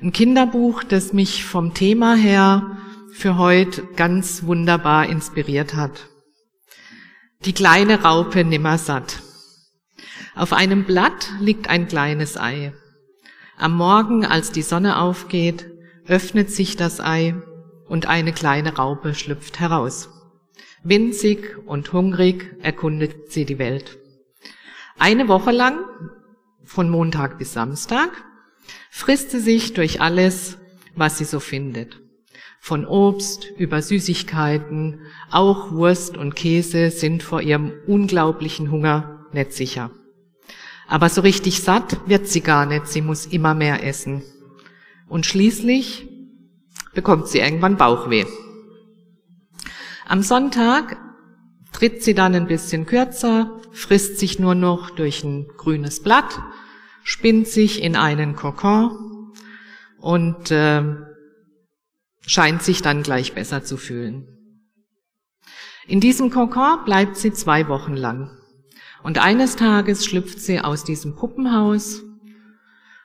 Ein 0.00 0.12
Kinderbuch, 0.12 0.82
das 0.82 1.12
mich 1.12 1.44
vom 1.44 1.74
Thema 1.74 2.14
her 2.14 2.78
für 3.12 3.36
heute 3.36 3.82
ganz 3.96 4.44
wunderbar 4.44 5.10
inspiriert 5.10 5.74
hat. 5.74 6.08
Die 7.44 7.52
kleine 7.52 8.02
Raupe 8.02 8.44
nimmersatt. 8.44 9.20
Auf 10.34 10.54
einem 10.54 10.84
Blatt 10.84 11.30
liegt 11.38 11.68
ein 11.68 11.86
kleines 11.86 12.38
Ei. 12.38 12.72
Am 13.58 13.76
Morgen, 13.76 14.24
als 14.24 14.52
die 14.52 14.62
Sonne 14.62 15.00
aufgeht, 15.00 15.66
öffnet 16.06 16.50
sich 16.50 16.76
das 16.76 16.98
Ei 16.98 17.34
und 17.86 18.06
eine 18.06 18.32
kleine 18.32 18.74
Raupe 18.74 19.14
schlüpft 19.14 19.60
heraus. 19.60 20.15
Winzig 20.88 21.58
und 21.66 21.92
hungrig 21.92 22.54
erkundet 22.62 23.32
sie 23.32 23.44
die 23.44 23.58
Welt. 23.58 23.98
Eine 24.98 25.26
Woche 25.26 25.50
lang, 25.50 25.80
von 26.62 26.88
Montag 26.88 27.38
bis 27.38 27.52
Samstag, 27.52 28.10
frisst 28.92 29.32
sie 29.32 29.40
sich 29.40 29.74
durch 29.74 30.00
alles, 30.00 30.58
was 30.94 31.18
sie 31.18 31.24
so 31.24 31.40
findet. 31.40 32.00
Von 32.60 32.86
Obst 32.86 33.50
über 33.58 33.82
Süßigkeiten, 33.82 35.00
auch 35.32 35.72
Wurst 35.72 36.16
und 36.16 36.36
Käse 36.36 36.90
sind 36.92 37.24
vor 37.24 37.42
ihrem 37.42 37.72
unglaublichen 37.88 38.70
Hunger 38.70 39.26
nicht 39.32 39.54
sicher. 39.54 39.90
Aber 40.86 41.08
so 41.08 41.20
richtig 41.20 41.62
satt 41.62 42.00
wird 42.06 42.28
sie 42.28 42.42
gar 42.42 42.64
nicht, 42.64 42.86
sie 42.86 43.02
muss 43.02 43.26
immer 43.26 43.54
mehr 43.54 43.84
essen. 43.84 44.22
Und 45.08 45.26
schließlich 45.26 46.08
bekommt 46.94 47.26
sie 47.26 47.40
irgendwann 47.40 47.76
Bauchweh. 47.76 48.24
Am 50.08 50.22
Sonntag 50.22 50.98
tritt 51.72 52.04
sie 52.04 52.14
dann 52.14 52.34
ein 52.36 52.46
bisschen 52.46 52.86
kürzer, 52.86 53.60
frisst 53.72 54.18
sich 54.20 54.38
nur 54.38 54.54
noch 54.54 54.90
durch 54.90 55.24
ein 55.24 55.48
grünes 55.56 56.00
Blatt, 56.00 56.40
spinnt 57.02 57.48
sich 57.48 57.82
in 57.82 57.96
einen 57.96 58.36
Kokon 58.36 59.32
und 59.98 60.52
äh, 60.52 60.84
scheint 62.20 62.62
sich 62.62 62.82
dann 62.82 63.02
gleich 63.02 63.34
besser 63.34 63.64
zu 63.64 63.76
fühlen. 63.76 64.28
In 65.88 65.98
diesem 66.00 66.30
Kokon 66.30 66.84
bleibt 66.84 67.16
sie 67.16 67.32
zwei 67.32 67.66
Wochen 67.66 67.96
lang. 67.96 68.30
Und 69.02 69.18
eines 69.18 69.56
Tages 69.56 70.04
schlüpft 70.04 70.40
sie 70.40 70.60
aus 70.60 70.84
diesem 70.84 71.16
Puppenhaus 71.16 72.02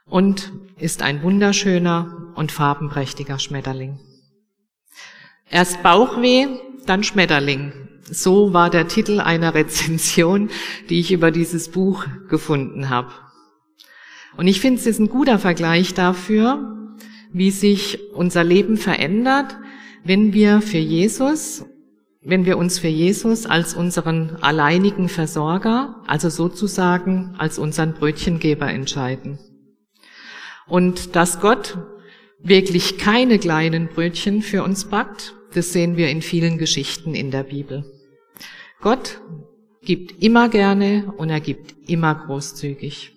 und 0.05 0.51
ist 0.77 1.01
ein 1.01 1.23
wunderschöner 1.23 2.31
und 2.35 2.51
farbenprächtiger 2.51 3.39
Schmetterling. 3.39 3.99
Erst 5.49 5.83
Bauchweh, 5.83 6.47
dann 6.85 7.03
Schmetterling. 7.03 7.73
So 8.09 8.53
war 8.53 8.69
der 8.69 8.87
Titel 8.87 9.19
einer 9.19 9.53
Rezension, 9.53 10.49
die 10.89 10.99
ich 10.99 11.11
über 11.11 11.31
dieses 11.31 11.69
Buch 11.69 12.05
gefunden 12.29 12.89
habe. 12.89 13.11
Und 14.37 14.47
ich 14.47 14.61
finde, 14.61 14.79
es 14.79 14.87
ist 14.87 14.99
ein 14.99 15.09
guter 15.09 15.39
Vergleich 15.39 15.93
dafür, 15.93 16.77
wie 17.33 17.51
sich 17.51 17.99
unser 18.13 18.43
Leben 18.43 18.77
verändert, 18.77 19.57
wenn 20.03 20.33
wir 20.33 20.61
für 20.61 20.77
Jesus, 20.77 21.65
wenn 22.23 22.45
wir 22.45 22.57
uns 22.57 22.79
für 22.79 22.87
Jesus 22.87 23.45
als 23.45 23.73
unseren 23.73 24.37
alleinigen 24.41 25.09
Versorger, 25.09 26.01
also 26.07 26.29
sozusagen 26.29 27.35
als 27.37 27.59
unseren 27.59 27.93
Brötchengeber 27.93 28.69
entscheiden. 28.69 29.39
Und 30.67 31.15
dass 31.15 31.39
Gott 31.39 31.77
wirklich 32.39 32.97
keine 32.97 33.39
kleinen 33.39 33.87
Brötchen 33.87 34.41
für 34.41 34.63
uns 34.63 34.85
backt, 34.85 35.35
das 35.53 35.73
sehen 35.73 35.97
wir 35.97 36.09
in 36.09 36.21
vielen 36.21 36.57
Geschichten 36.57 37.13
in 37.15 37.31
der 37.31 37.43
Bibel. 37.43 37.85
Gott 38.81 39.21
gibt 39.83 40.21
immer 40.23 40.49
gerne 40.49 41.13
und 41.17 41.29
er 41.29 41.39
gibt 41.39 41.75
immer 41.89 42.15
großzügig. 42.15 43.13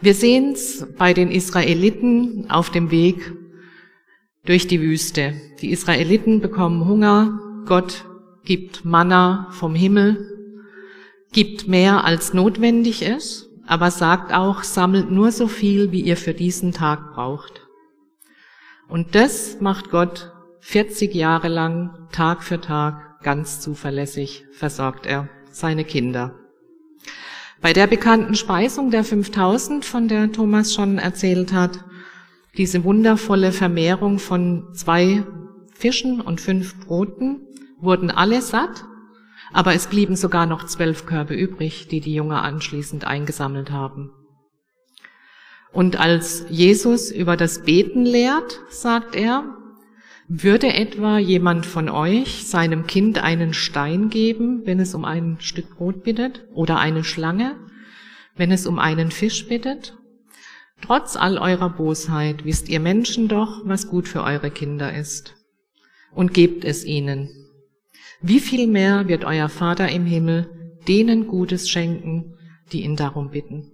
Wir 0.00 0.14
sehen 0.14 0.52
es 0.52 0.86
bei 0.98 1.14
den 1.14 1.30
Israeliten 1.30 2.50
auf 2.50 2.70
dem 2.70 2.90
Weg 2.90 3.32
durch 4.44 4.66
die 4.66 4.80
Wüste. 4.80 5.34
Die 5.60 5.70
Israeliten 5.70 6.40
bekommen 6.40 6.86
Hunger, 6.88 7.38
Gott 7.66 8.04
gibt 8.44 8.84
Manna 8.84 9.48
vom 9.52 9.74
Himmel, 9.74 10.28
gibt 11.32 11.68
mehr 11.68 12.04
als 12.04 12.34
notwendig 12.34 13.02
ist, 13.02 13.48
aber 13.66 13.90
sagt 13.90 14.34
auch, 14.34 14.64
sammelt 14.64 15.10
nur 15.10 15.30
so 15.30 15.46
viel, 15.46 15.92
wie 15.92 16.00
ihr 16.00 16.16
für 16.16 16.34
diesen 16.34 16.72
Tag 16.72 17.14
braucht. 17.14 17.68
Und 18.88 19.14
das 19.14 19.60
macht 19.60 19.90
Gott 19.90 20.31
40 20.64 21.12
Jahre 21.12 21.48
lang, 21.48 22.08
Tag 22.12 22.44
für 22.44 22.60
Tag, 22.60 23.20
ganz 23.24 23.60
zuverlässig 23.60 24.44
versorgt 24.52 25.06
er 25.06 25.28
seine 25.50 25.84
Kinder. 25.84 26.38
Bei 27.60 27.72
der 27.72 27.88
bekannten 27.88 28.36
Speisung 28.36 28.92
der 28.92 29.02
5000, 29.02 29.84
von 29.84 30.06
der 30.06 30.30
Thomas 30.30 30.72
schon 30.72 30.98
erzählt 30.98 31.52
hat, 31.52 31.84
diese 32.56 32.84
wundervolle 32.84 33.50
Vermehrung 33.50 34.20
von 34.20 34.72
zwei 34.72 35.24
Fischen 35.74 36.20
und 36.20 36.40
fünf 36.40 36.78
Broten, 36.86 37.40
wurden 37.80 38.12
alle 38.12 38.40
satt, 38.40 38.84
aber 39.52 39.74
es 39.74 39.88
blieben 39.88 40.14
sogar 40.14 40.46
noch 40.46 40.66
zwölf 40.66 41.06
Körbe 41.06 41.34
übrig, 41.34 41.88
die 41.88 42.00
die 42.00 42.14
Jünger 42.14 42.42
anschließend 42.42 43.04
eingesammelt 43.04 43.72
haben. 43.72 44.12
Und 45.72 45.98
als 45.98 46.46
Jesus 46.50 47.10
über 47.10 47.36
das 47.36 47.64
Beten 47.64 48.04
lehrt, 48.04 48.60
sagt 48.70 49.16
er, 49.16 49.56
würde 50.34 50.72
etwa 50.72 51.18
jemand 51.18 51.66
von 51.66 51.90
euch 51.90 52.46
seinem 52.46 52.86
Kind 52.86 53.18
einen 53.22 53.52
Stein 53.52 54.08
geben, 54.08 54.62
wenn 54.64 54.80
es 54.80 54.94
um 54.94 55.04
ein 55.04 55.36
Stück 55.40 55.76
Brot 55.76 56.04
bittet, 56.04 56.46
oder 56.54 56.78
eine 56.78 57.04
Schlange, 57.04 57.56
wenn 58.34 58.50
es 58.50 58.66
um 58.66 58.78
einen 58.78 59.10
Fisch 59.10 59.46
bittet? 59.46 59.94
Trotz 60.80 61.16
all 61.16 61.36
eurer 61.36 61.68
Bosheit 61.68 62.46
wisst 62.46 62.70
ihr 62.70 62.80
Menschen 62.80 63.28
doch, 63.28 63.60
was 63.66 63.88
gut 63.88 64.08
für 64.08 64.22
eure 64.22 64.50
Kinder 64.50 64.94
ist. 64.94 65.34
Und 66.14 66.32
gebt 66.32 66.64
es 66.64 66.84
ihnen. 66.84 67.28
Wie 68.22 68.40
viel 68.40 68.66
mehr 68.66 69.08
wird 69.08 69.26
euer 69.26 69.50
Vater 69.50 69.90
im 69.90 70.06
Himmel 70.06 70.78
denen 70.88 71.26
Gutes 71.26 71.68
schenken, 71.68 72.38
die 72.72 72.84
ihn 72.84 72.96
darum 72.96 73.30
bitten? 73.30 73.70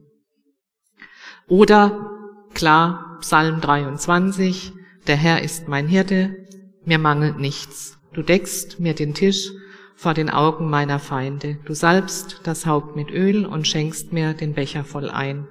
Oder, 1.47 2.11
klar, 2.53 3.18
Psalm 3.21 3.61
23, 3.61 4.73
der 5.07 5.16
Herr 5.16 5.42
ist 5.42 5.68
mein 5.68 5.87
Hirte, 5.87 6.47
mir 6.88 6.98
mangelt 6.98 7.38
nichts. 7.38 7.98
Du 8.12 8.22
deckst 8.22 8.81
mir 8.81 8.94
den 8.94 9.14
Tisch 9.14 9.51
vor 9.94 10.14
den 10.14 10.31
Augen 10.31 10.70
meiner 10.70 10.98
Feinde. 10.98 11.59
Du 11.64 11.74
salbst 11.74 12.40
das 12.44 12.66
Haupt 12.66 12.96
mit 12.96 13.11
Öl 13.11 13.44
und 13.44 13.68
schenkst 13.68 14.12
mir 14.12 14.33
den 14.33 14.55
Becher 14.55 14.85
voll 14.85 15.11
ein. 15.11 15.46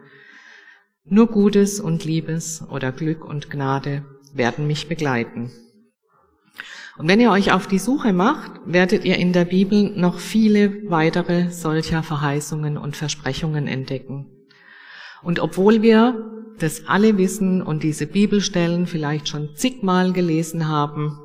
Nur 1.05 1.27
Gutes 1.27 1.79
und 1.79 2.03
Liebes 2.03 2.63
oder 2.69 2.91
Glück 2.91 3.23
und 3.23 3.49
Gnade 3.49 4.03
werden 4.33 4.67
mich 4.67 4.89
begleiten. 4.89 5.51
Und 6.97 7.07
wenn 7.07 7.19
ihr 7.19 7.29
euch 7.29 7.53
auf 7.53 7.67
die 7.67 7.77
Suche 7.77 8.11
macht, 8.11 8.51
werdet 8.65 9.05
ihr 9.05 9.17
in 9.17 9.31
der 9.31 9.45
Bibel 9.45 9.91
noch 9.95 10.17
viele 10.17 10.89
weitere 10.89 11.51
solcher 11.51 12.01
Verheißungen 12.01 12.77
und 12.77 12.97
Versprechungen 12.97 13.67
entdecken. 13.67 14.25
Und 15.21 15.39
obwohl 15.39 15.83
wir 15.83 16.31
das 16.57 16.87
alle 16.87 17.17
wissen 17.19 17.61
und 17.61 17.83
diese 17.83 18.07
Bibelstellen 18.07 18.87
vielleicht 18.87 19.27
schon 19.27 19.55
zigmal 19.55 20.11
gelesen 20.11 20.67
haben, 20.67 21.19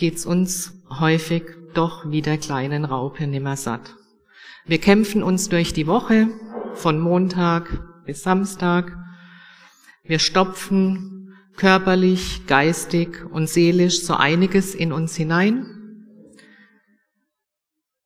geht's 0.00 0.24
uns 0.24 0.72
häufig 0.88 1.44
doch 1.74 2.10
wie 2.10 2.22
der 2.22 2.38
kleinen 2.38 2.86
Raupe 2.86 3.26
nimmer 3.26 3.56
satt. 3.56 3.96
Wir 4.64 4.78
kämpfen 4.78 5.22
uns 5.22 5.50
durch 5.50 5.74
die 5.74 5.86
Woche 5.86 6.28
von 6.72 6.98
Montag 6.98 8.04
bis 8.06 8.22
Samstag. 8.22 8.96
Wir 10.02 10.18
stopfen 10.18 11.34
körperlich, 11.56 12.46
geistig 12.46 13.26
und 13.30 13.46
seelisch 13.46 14.00
so 14.00 14.14
einiges 14.14 14.74
in 14.74 14.90
uns 14.90 15.16
hinein, 15.16 15.66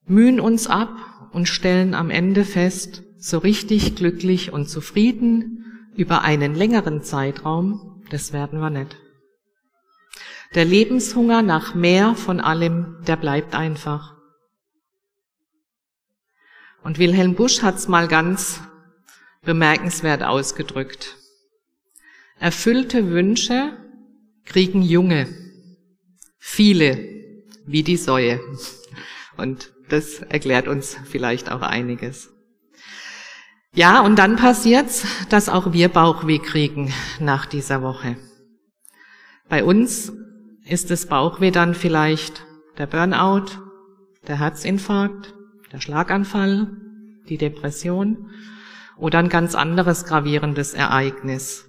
mühen 0.04 0.40
uns 0.40 0.66
ab 0.66 0.90
und 1.32 1.48
stellen 1.48 1.94
am 1.94 2.10
Ende 2.10 2.44
fest, 2.44 3.04
so 3.18 3.38
richtig 3.38 3.94
glücklich 3.94 4.52
und 4.52 4.68
zufrieden 4.68 5.64
über 5.96 6.22
einen 6.22 6.56
längeren 6.56 7.02
Zeitraum, 7.02 8.02
das 8.10 8.32
werden 8.32 8.58
wir 8.58 8.70
nicht. 8.70 8.96
Der 10.54 10.64
Lebenshunger 10.64 11.42
nach 11.42 11.74
mehr 11.74 12.14
von 12.14 12.40
allem, 12.40 12.98
der 13.08 13.16
bleibt 13.16 13.56
einfach. 13.56 14.14
Und 16.84 16.98
Wilhelm 16.98 17.34
Busch 17.34 17.62
hat's 17.62 17.88
mal 17.88 18.06
ganz 18.06 18.60
bemerkenswert 19.42 20.22
ausgedrückt. 20.22 21.16
Erfüllte 22.38 23.10
Wünsche 23.10 23.72
kriegen 24.44 24.82
Junge, 24.82 25.26
viele, 26.38 26.98
wie 27.66 27.82
die 27.82 27.96
Säue. 27.96 28.40
Und 29.36 29.72
das 29.88 30.20
erklärt 30.20 30.68
uns 30.68 30.96
vielleicht 31.04 31.50
auch 31.50 31.62
einiges. 31.62 32.30
Ja, 33.72 34.02
und 34.02 34.20
dann 34.20 34.36
passiert's, 34.36 35.04
dass 35.30 35.48
auch 35.48 35.72
wir 35.72 35.88
Bauchweh 35.88 36.38
kriegen 36.38 36.92
nach 37.18 37.44
dieser 37.44 37.82
Woche. 37.82 38.16
Bei 39.48 39.64
uns 39.64 40.12
ist 40.64 40.90
das 40.90 41.06
Bauchweh 41.06 41.50
dann 41.50 41.74
vielleicht 41.74 42.44
der 42.78 42.86
Burnout, 42.86 43.46
der 44.26 44.38
Herzinfarkt, 44.38 45.34
der 45.72 45.80
Schlaganfall, 45.80 46.68
die 47.28 47.38
Depression 47.38 48.30
oder 48.96 49.18
ein 49.18 49.28
ganz 49.28 49.54
anderes 49.54 50.04
gravierendes 50.04 50.74
Ereignis, 50.74 51.68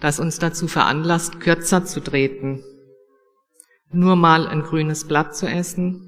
das 0.00 0.20
uns 0.20 0.38
dazu 0.38 0.68
veranlasst, 0.68 1.40
kürzer 1.40 1.84
zu 1.84 2.00
treten, 2.00 2.62
nur 3.90 4.16
mal 4.16 4.46
ein 4.46 4.62
grünes 4.62 5.06
Blatt 5.06 5.34
zu 5.34 5.46
essen, 5.46 6.06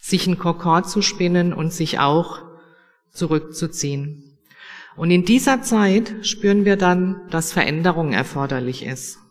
sich 0.00 0.26
ein 0.26 0.38
Kokon 0.38 0.84
zu 0.84 1.02
spinnen 1.02 1.52
und 1.52 1.72
sich 1.72 1.98
auch 1.98 2.42
zurückzuziehen. 3.10 4.38
Und 4.96 5.10
in 5.10 5.24
dieser 5.24 5.62
Zeit 5.62 6.26
spüren 6.26 6.64
wir 6.64 6.76
dann, 6.76 7.28
dass 7.30 7.52
Veränderung 7.52 8.12
erforderlich 8.12 8.84
ist. 8.84 9.21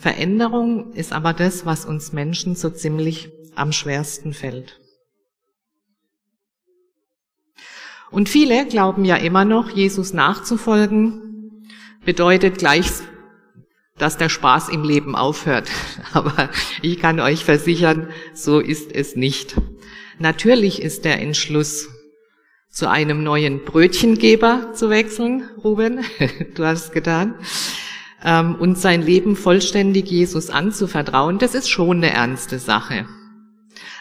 Veränderung 0.00 0.94
ist 0.94 1.12
aber 1.12 1.34
das, 1.34 1.66
was 1.66 1.84
uns 1.84 2.14
Menschen 2.14 2.56
so 2.56 2.70
ziemlich 2.70 3.30
am 3.54 3.70
schwersten 3.70 4.32
fällt. 4.32 4.80
Und 8.10 8.30
viele 8.30 8.66
glauben 8.66 9.04
ja 9.04 9.16
immer 9.16 9.44
noch, 9.44 9.68
Jesus 9.68 10.14
nachzufolgen 10.14 11.68
bedeutet 12.02 12.56
gleich, 12.56 12.86
dass 13.98 14.16
der 14.16 14.30
Spaß 14.30 14.70
im 14.70 14.84
Leben 14.84 15.14
aufhört. 15.14 15.68
Aber 16.14 16.48
ich 16.80 16.98
kann 16.98 17.20
euch 17.20 17.44
versichern, 17.44 18.08
so 18.32 18.58
ist 18.58 18.92
es 18.92 19.16
nicht. 19.16 19.56
Natürlich 20.18 20.80
ist 20.80 21.04
der 21.04 21.20
Entschluss, 21.20 21.88
zu 22.70 22.88
einem 22.88 23.22
neuen 23.22 23.64
Brötchengeber 23.64 24.72
zu 24.74 24.88
wechseln, 24.90 25.42
Ruben, 25.62 26.04
du 26.54 26.64
hast 26.64 26.86
es 26.86 26.92
getan, 26.92 27.34
ähm, 28.22 28.56
und 28.56 28.78
sein 28.78 29.02
Leben 29.02 29.36
vollständig 29.36 30.10
Jesus 30.10 30.50
anzuvertrauen, 30.50 31.38
das 31.38 31.54
ist 31.54 31.68
schon 31.68 31.98
eine 31.98 32.12
ernste 32.12 32.58
Sache. 32.58 33.06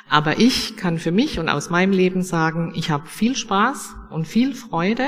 Aber 0.09 0.39
ich 0.39 0.75
kann 0.75 0.97
für 0.97 1.11
mich 1.11 1.39
und 1.39 1.49
aus 1.49 1.69
meinem 1.69 1.93
Leben 1.93 2.23
sagen, 2.23 2.73
ich 2.75 2.89
habe 2.89 3.07
viel 3.07 3.35
Spaß 3.35 3.95
und 4.09 4.27
viel 4.27 4.55
Freude 4.55 5.07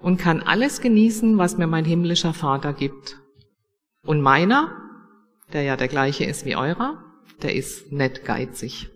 und 0.00 0.18
kann 0.18 0.42
alles 0.42 0.80
genießen, 0.80 1.38
was 1.38 1.56
mir 1.56 1.68
mein 1.68 1.84
himmlischer 1.84 2.34
Vater 2.34 2.72
gibt. 2.72 3.20
Und 4.04 4.20
meiner, 4.20 4.76
der 5.52 5.62
ja 5.62 5.76
der 5.76 5.88
gleiche 5.88 6.24
ist 6.24 6.44
wie 6.44 6.56
eurer, 6.56 7.04
der 7.42 7.54
ist 7.54 7.92
nicht 7.92 8.24
geizig. 8.24 8.90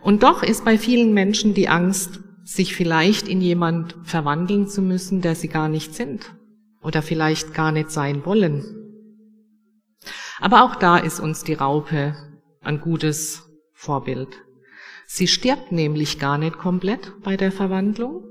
Und 0.00 0.22
doch 0.22 0.42
ist 0.42 0.64
bei 0.64 0.78
vielen 0.78 1.12
Menschen 1.12 1.54
die 1.54 1.68
Angst, 1.68 2.20
sich 2.44 2.74
vielleicht 2.74 3.26
in 3.26 3.40
jemand 3.40 3.96
verwandeln 4.04 4.68
zu 4.68 4.82
müssen, 4.82 5.22
der 5.22 5.34
sie 5.34 5.48
gar 5.48 5.68
nicht 5.68 5.94
sind 5.94 6.34
oder 6.84 7.02
vielleicht 7.02 7.54
gar 7.54 7.72
nicht 7.72 7.90
sein 7.90 8.24
wollen. 8.24 8.64
Aber 10.38 10.62
auch 10.62 10.76
da 10.76 10.98
ist 10.98 11.18
uns 11.18 11.42
die 11.42 11.54
Raupe 11.54 12.14
ein 12.60 12.80
gutes 12.80 13.48
Vorbild. 13.72 14.28
Sie 15.06 15.26
stirbt 15.26 15.72
nämlich 15.72 16.18
gar 16.18 16.38
nicht 16.38 16.58
komplett 16.58 17.12
bei 17.22 17.36
der 17.36 17.52
Verwandlung, 17.52 18.24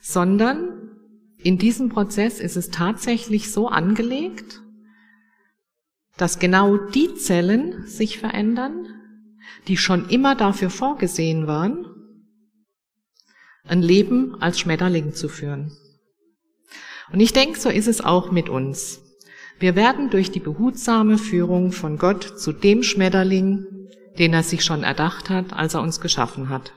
sondern 0.00 0.90
in 1.38 1.58
diesem 1.58 1.88
Prozess 1.88 2.40
ist 2.40 2.56
es 2.56 2.70
tatsächlich 2.70 3.52
so 3.52 3.68
angelegt, 3.68 4.60
dass 6.16 6.38
genau 6.38 6.76
die 6.76 7.14
Zellen 7.14 7.86
sich 7.86 8.18
verändern, 8.18 8.88
die 9.68 9.76
schon 9.76 10.08
immer 10.08 10.34
dafür 10.34 10.70
vorgesehen 10.70 11.46
waren, 11.46 11.86
ein 13.64 13.82
Leben 13.82 14.40
als 14.40 14.60
Schmetterling 14.60 15.14
zu 15.14 15.28
führen. 15.28 15.72
Und 17.12 17.20
ich 17.20 17.32
denke, 17.32 17.60
so 17.60 17.68
ist 17.68 17.88
es 17.88 18.00
auch 18.00 18.30
mit 18.30 18.48
uns. 18.48 19.00
Wir 19.58 19.76
werden 19.76 20.10
durch 20.10 20.30
die 20.30 20.40
behutsame 20.40 21.18
Führung 21.18 21.72
von 21.72 21.98
Gott 21.98 22.24
zu 22.38 22.52
dem 22.52 22.82
Schmetterling, 22.82 23.66
den 24.18 24.32
er 24.32 24.42
sich 24.42 24.64
schon 24.64 24.82
erdacht 24.82 25.30
hat, 25.30 25.52
als 25.52 25.74
er 25.74 25.82
uns 25.82 26.00
geschaffen 26.00 26.48
hat. 26.48 26.72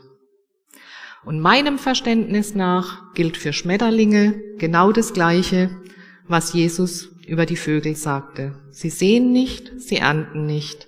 Und 1.23 1.39
meinem 1.39 1.79
Verständnis 1.79 2.53
nach 2.53 3.13
gilt 3.13 3.37
für 3.37 3.53
Schmetterlinge 3.53 4.39
genau 4.57 4.91
das 4.91 5.13
Gleiche, 5.13 5.71
was 6.27 6.53
Jesus 6.53 7.09
über 7.25 7.47
die 7.47 7.55
Vögel 7.55 7.95
sagte. 7.95 8.59
Sie 8.69 8.91
sehen 8.91 9.31
nicht, 9.31 9.71
sie 9.77 9.97
ernten 9.97 10.45
nicht, 10.45 10.87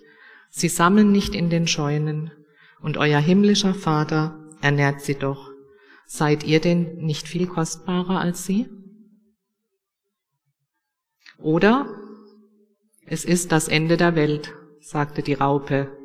sie 0.49 0.69
sammeln 0.69 1.11
nicht 1.11 1.33
in 1.33 1.49
den 1.49 1.67
Scheunen, 1.67 2.31
und 2.79 2.97
euer 2.97 3.19
himmlischer 3.19 3.73
Vater 3.73 4.37
ernährt 4.61 5.01
sie 5.01 5.15
doch. 5.15 5.49
Seid 6.05 6.43
ihr 6.43 6.61
denn 6.61 6.97
nicht 6.97 7.27
viel 7.27 7.47
kostbarer 7.47 8.19
als 8.21 8.45
sie? 8.45 8.67
Oder 11.39 11.85
es 13.05 13.25
ist 13.25 13.51
das 13.51 13.67
Ende 13.67 13.97
der 13.97 14.15
Welt, 14.15 14.53
sagte 14.81 15.21
die 15.21 15.33
Raupe 15.33 15.97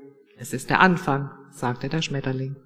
es 0.43 0.53
ist 0.53 0.71
der 0.71 0.81
Anfang, 0.81 1.31
sagte 1.53 1.89
der 1.89 2.03
Schmetterling. 2.03 2.57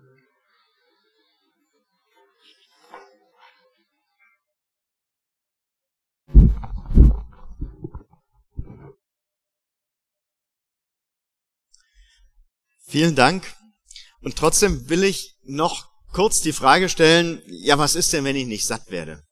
Vielen 12.88 13.14
Dank. 13.14 13.54
Und 14.22 14.36
trotzdem 14.36 14.88
will 14.88 15.04
ich 15.04 15.36
noch 15.42 15.90
kurz 16.14 16.40
die 16.40 16.54
Frage 16.54 16.88
stellen, 16.88 17.42
ja, 17.46 17.76
was 17.76 17.94
ist 17.94 18.10
denn, 18.14 18.24
wenn 18.24 18.36
ich 18.36 18.46
nicht 18.46 18.66
satt 18.66 18.90
werde? 18.90 19.22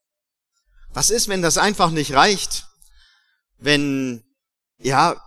Was 0.90 1.08
ist, 1.08 1.28
wenn 1.28 1.40
das 1.40 1.56
einfach 1.56 1.90
nicht 1.90 2.12
reicht? 2.12 2.66
Wenn, 3.58 4.24
ja, 4.78 5.20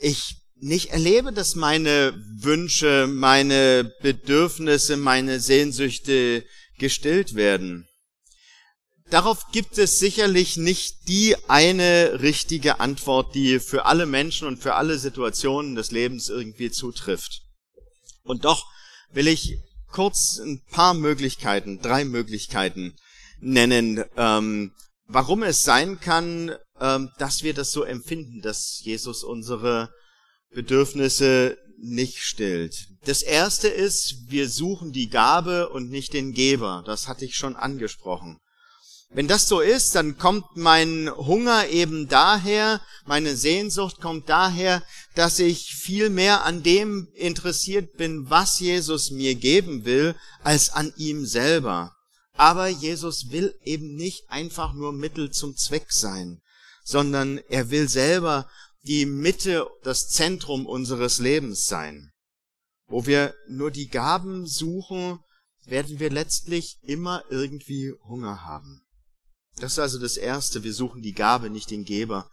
ich 0.00 0.36
nicht 0.62 0.90
erlebe, 0.90 1.32
dass 1.32 1.56
meine 1.56 2.14
Wünsche, 2.38 3.08
meine 3.08 3.92
Bedürfnisse, 4.00 4.96
meine 4.96 5.40
Sehnsüchte 5.40 6.44
gestillt 6.78 7.34
werden. 7.34 7.88
Darauf 9.10 9.50
gibt 9.52 9.76
es 9.76 9.98
sicherlich 9.98 10.56
nicht 10.56 11.08
die 11.08 11.36
eine 11.48 12.22
richtige 12.22 12.80
Antwort, 12.80 13.34
die 13.34 13.58
für 13.58 13.84
alle 13.84 14.06
Menschen 14.06 14.48
und 14.48 14.62
für 14.62 14.74
alle 14.74 14.98
Situationen 14.98 15.74
des 15.74 15.90
Lebens 15.90 16.28
irgendwie 16.28 16.70
zutrifft. 16.70 17.42
Und 18.22 18.44
doch 18.44 18.64
will 19.12 19.28
ich 19.28 19.58
kurz 19.90 20.38
ein 20.38 20.62
paar 20.70 20.94
Möglichkeiten, 20.94 21.80
drei 21.82 22.04
Möglichkeiten 22.04 22.96
nennen, 23.40 24.04
ähm, 24.16 24.72
warum 25.06 25.42
es 25.42 25.64
sein 25.64 26.00
kann, 26.00 26.54
ähm, 26.80 27.10
dass 27.18 27.42
wir 27.42 27.54
das 27.54 27.70
so 27.70 27.84
empfinden, 27.84 28.40
dass 28.40 28.80
Jesus 28.82 29.22
unsere 29.24 29.90
Bedürfnisse 30.50 31.58
nicht 31.78 32.18
stillt. 32.18 32.86
Das 33.04 33.22
erste 33.22 33.68
ist, 33.68 34.28
wir 34.28 34.48
suchen 34.48 34.92
die 34.92 35.08
Gabe 35.08 35.68
und 35.70 35.90
nicht 35.90 36.12
den 36.12 36.32
Geber. 36.32 36.82
Das 36.86 37.08
hatte 37.08 37.24
ich 37.24 37.34
schon 37.34 37.56
angesprochen. 37.56 38.38
Wenn 39.14 39.28
das 39.28 39.46
so 39.46 39.60
ist, 39.60 39.94
dann 39.94 40.16
kommt 40.16 40.56
mein 40.56 41.10
Hunger 41.14 41.68
eben 41.68 42.08
daher, 42.08 42.80
meine 43.04 43.36
Sehnsucht 43.36 44.00
kommt 44.00 44.30
daher, 44.30 44.82
dass 45.14 45.38
ich 45.38 45.74
viel 45.74 46.08
mehr 46.08 46.44
an 46.44 46.62
dem 46.62 47.08
interessiert 47.14 47.96
bin, 47.98 48.30
was 48.30 48.58
Jesus 48.58 49.10
mir 49.10 49.34
geben 49.34 49.84
will, 49.84 50.14
als 50.42 50.70
an 50.70 50.94
ihm 50.96 51.26
selber. 51.26 51.94
Aber 52.34 52.68
Jesus 52.68 53.30
will 53.30 53.54
eben 53.62 53.94
nicht 53.94 54.30
einfach 54.30 54.72
nur 54.72 54.92
Mittel 54.92 55.30
zum 55.30 55.56
Zweck 55.56 55.92
sein, 55.92 56.40
sondern 56.84 57.38
er 57.48 57.70
will 57.70 57.88
selber 57.88 58.48
die 58.82 59.06
Mitte, 59.06 59.66
das 59.82 60.08
Zentrum 60.08 60.66
unseres 60.66 61.18
Lebens 61.18 61.66
sein. 61.66 62.12
Wo 62.86 63.06
wir 63.06 63.34
nur 63.48 63.70
die 63.70 63.88
Gaben 63.88 64.46
suchen, 64.46 65.20
werden 65.64 66.00
wir 66.00 66.10
letztlich 66.10 66.78
immer 66.82 67.24
irgendwie 67.30 67.92
Hunger 68.04 68.44
haben. 68.44 68.82
Das 69.56 69.72
ist 69.72 69.78
also 69.78 69.98
das 69.98 70.16
Erste. 70.16 70.64
Wir 70.64 70.74
suchen 70.74 71.02
die 71.02 71.12
Gabe, 71.12 71.50
nicht 71.50 71.70
den 71.70 71.84
Geber. 71.84 72.30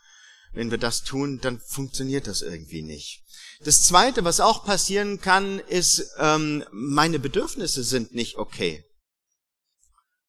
Wenn 0.52 0.72
wir 0.72 0.80
das 0.80 1.04
tun, 1.04 1.40
dann 1.42 1.60
funktioniert 1.60 2.26
das 2.26 2.42
irgendwie 2.42 2.82
nicht. 2.82 3.24
Das 3.64 3.84
Zweite, 3.84 4.24
was 4.24 4.40
auch 4.40 4.66
passieren 4.66 5.22
kann, 5.22 5.60
ist, 5.60 6.10
ähm, 6.18 6.64
meine 6.72 7.20
Bedürfnisse 7.20 7.84
sind 7.84 8.16
nicht 8.16 8.38
okay. 8.38 8.84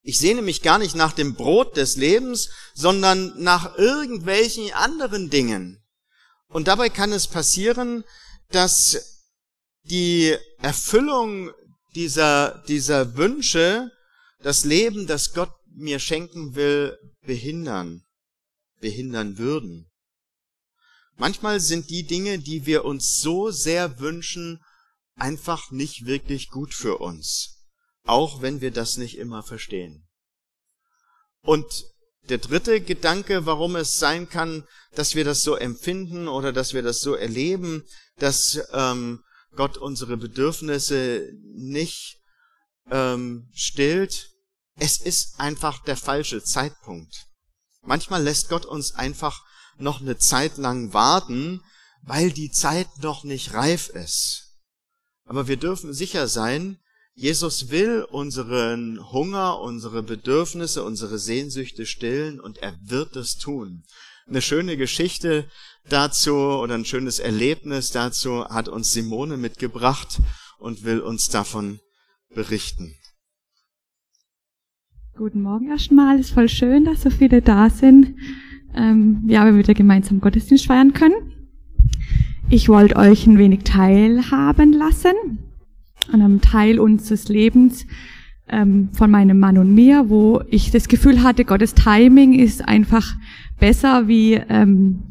Ich 0.03 0.19
sehne 0.19 0.43
mich 0.43 0.63
gar 0.63 0.79
nicht 0.79 0.95
nach 0.95 1.13
dem 1.13 1.35
Brot 1.35 1.77
des 1.77 1.97
Lebens, 1.97 2.51
sondern 2.75 3.35
nach 3.43 3.77
irgendwelchen 3.77 4.73
anderen 4.73 5.31
Dingen. 5.31 5.83
Und 6.49 6.69
dabei 6.69 6.89
kann 6.89 7.13
es 7.13 7.29
passieren, 7.29 8.05
dass 8.49 9.27
die 9.85 10.37
Erfüllung 10.61 11.51
dieser, 11.95 12.63
dieser 12.67 13.17
Wünsche 13.17 13.91
das 14.43 14.65
Leben, 14.65 15.07
das 15.07 15.35
Gott 15.35 15.53
mir 15.67 15.99
schenken 15.99 16.55
will, 16.55 16.99
behindern, 17.23 18.05
behindern 18.81 19.39
würden. 19.39 19.91
Manchmal 21.17 21.61
sind 21.61 21.91
die 21.91 22.05
Dinge, 22.05 22.39
die 22.39 22.65
wir 22.65 22.85
uns 22.85 23.21
so 23.21 23.51
sehr 23.51 24.01
wünschen, 24.01 24.63
einfach 25.17 25.71
nicht 25.71 26.07
wirklich 26.07 26.49
gut 26.49 26.73
für 26.73 26.99
uns, 26.99 27.60
auch 28.05 28.43
wenn 28.43 28.61
wir 28.61 28.71
das 28.71 28.97
nicht 28.97 29.19
immer 29.19 29.43
verstehen. 29.43 30.09
Und 31.43 31.67
der 32.29 32.39
dritte 32.39 32.81
Gedanke, 32.81 33.47
warum 33.47 33.77
es 33.77 33.99
sein 33.99 34.29
kann, 34.29 34.65
dass 34.95 35.15
wir 35.15 35.25
das 35.25 35.43
so 35.43 35.57
empfinden 35.57 36.29
oder 36.29 36.53
dass 36.53 36.75
wir 36.75 36.83
das 36.83 37.01
so 37.01 37.15
erleben, 37.15 37.85
dass 38.19 38.61
ähm, 38.73 39.23
Gott 39.57 39.79
unsere 39.79 40.17
Bedürfnisse 40.17 41.33
nicht 41.43 42.19
ähm, 42.91 43.49
stillt, 43.53 44.31
es 44.77 44.99
ist 44.99 45.39
einfach 45.39 45.83
der 45.85 45.97
falsche 45.97 46.43
Zeitpunkt. 46.43 47.27
Manchmal 47.83 48.23
lässt 48.23 48.49
Gott 48.49 48.67
uns 48.67 48.95
einfach 48.95 49.43
noch 49.79 50.01
eine 50.01 50.19
Zeit 50.19 50.59
lang 50.59 50.93
warten, 50.93 51.63
weil 52.03 52.31
die 52.31 52.51
Zeit 52.51 52.89
noch 53.03 53.25
nicht 53.25 53.55
reif 53.55 53.89
ist. 53.89 54.59
Aber 55.25 55.49
wir 55.49 55.57
dürfen 55.57 55.93
sicher 55.93 56.29
sein, 56.29 56.79
Jesus 57.21 57.71
will 57.71 58.07
unseren 58.11 58.99
Hunger, 59.13 59.61
unsere 59.61 60.03
Bedürfnisse, 60.03 60.83
unsere 60.83 61.19
Sehnsüchte 61.19 61.85
stillen 61.85 62.41
und 62.41 62.57
er 62.63 62.73
wird 62.83 63.15
es 63.15 63.37
tun. 63.37 63.83
Eine 64.27 64.41
schöne 64.41 64.79
Geschichte 64.79 65.45
dazu 65.87 66.35
oder 66.35 66.77
ein 66.77 66.87
schönes 66.87 67.19
Erlebnis 67.19 67.91
dazu 67.91 68.47
hat 68.47 68.71
uns 68.71 68.95
Simone 68.95 69.37
mitgebracht 69.37 70.19
und 70.59 70.85
will 70.85 71.01
uns 71.01 71.29
davon 71.29 71.81
berichten. 72.35 72.95
Guten 75.15 75.43
Morgen 75.43 75.69
erstmal. 75.69 76.19
Es 76.19 76.29
ist 76.29 76.33
voll 76.33 76.49
schön, 76.49 76.87
dass 76.87 77.03
so 77.03 77.11
viele 77.11 77.43
da 77.43 77.69
sind. 77.69 78.17
Ähm, 78.75 79.25
ja, 79.27 79.45
wir 79.45 79.59
wieder 79.59 79.75
gemeinsam 79.75 80.23
Gottesdienst 80.23 80.65
feiern 80.65 80.95
können. 80.95 81.51
Ich 82.49 82.71
wollte 82.71 82.97
euch 82.97 83.27
ein 83.27 83.37
wenig 83.37 83.65
teilhaben 83.65 84.73
lassen 84.73 85.50
an 86.13 86.23
einem 86.23 86.41
Teil 86.41 86.79
unseres 86.79 87.29
Lebens 87.29 87.87
ähm, 88.49 88.91
von 88.93 89.11
meinem 89.11 89.39
Mann 89.39 89.59
und 89.59 89.75
mir, 89.75 90.09
wo 90.09 90.43
ich 90.49 90.71
das 90.71 90.89
Gefühl 90.89 91.23
hatte, 91.23 91.45
Gottes 91.45 91.75
Timing 91.75 92.35
ist 92.35 92.67
einfach 92.67 93.15
besser, 93.59 94.09
wie, 94.09 94.35
ähm, 94.35 95.03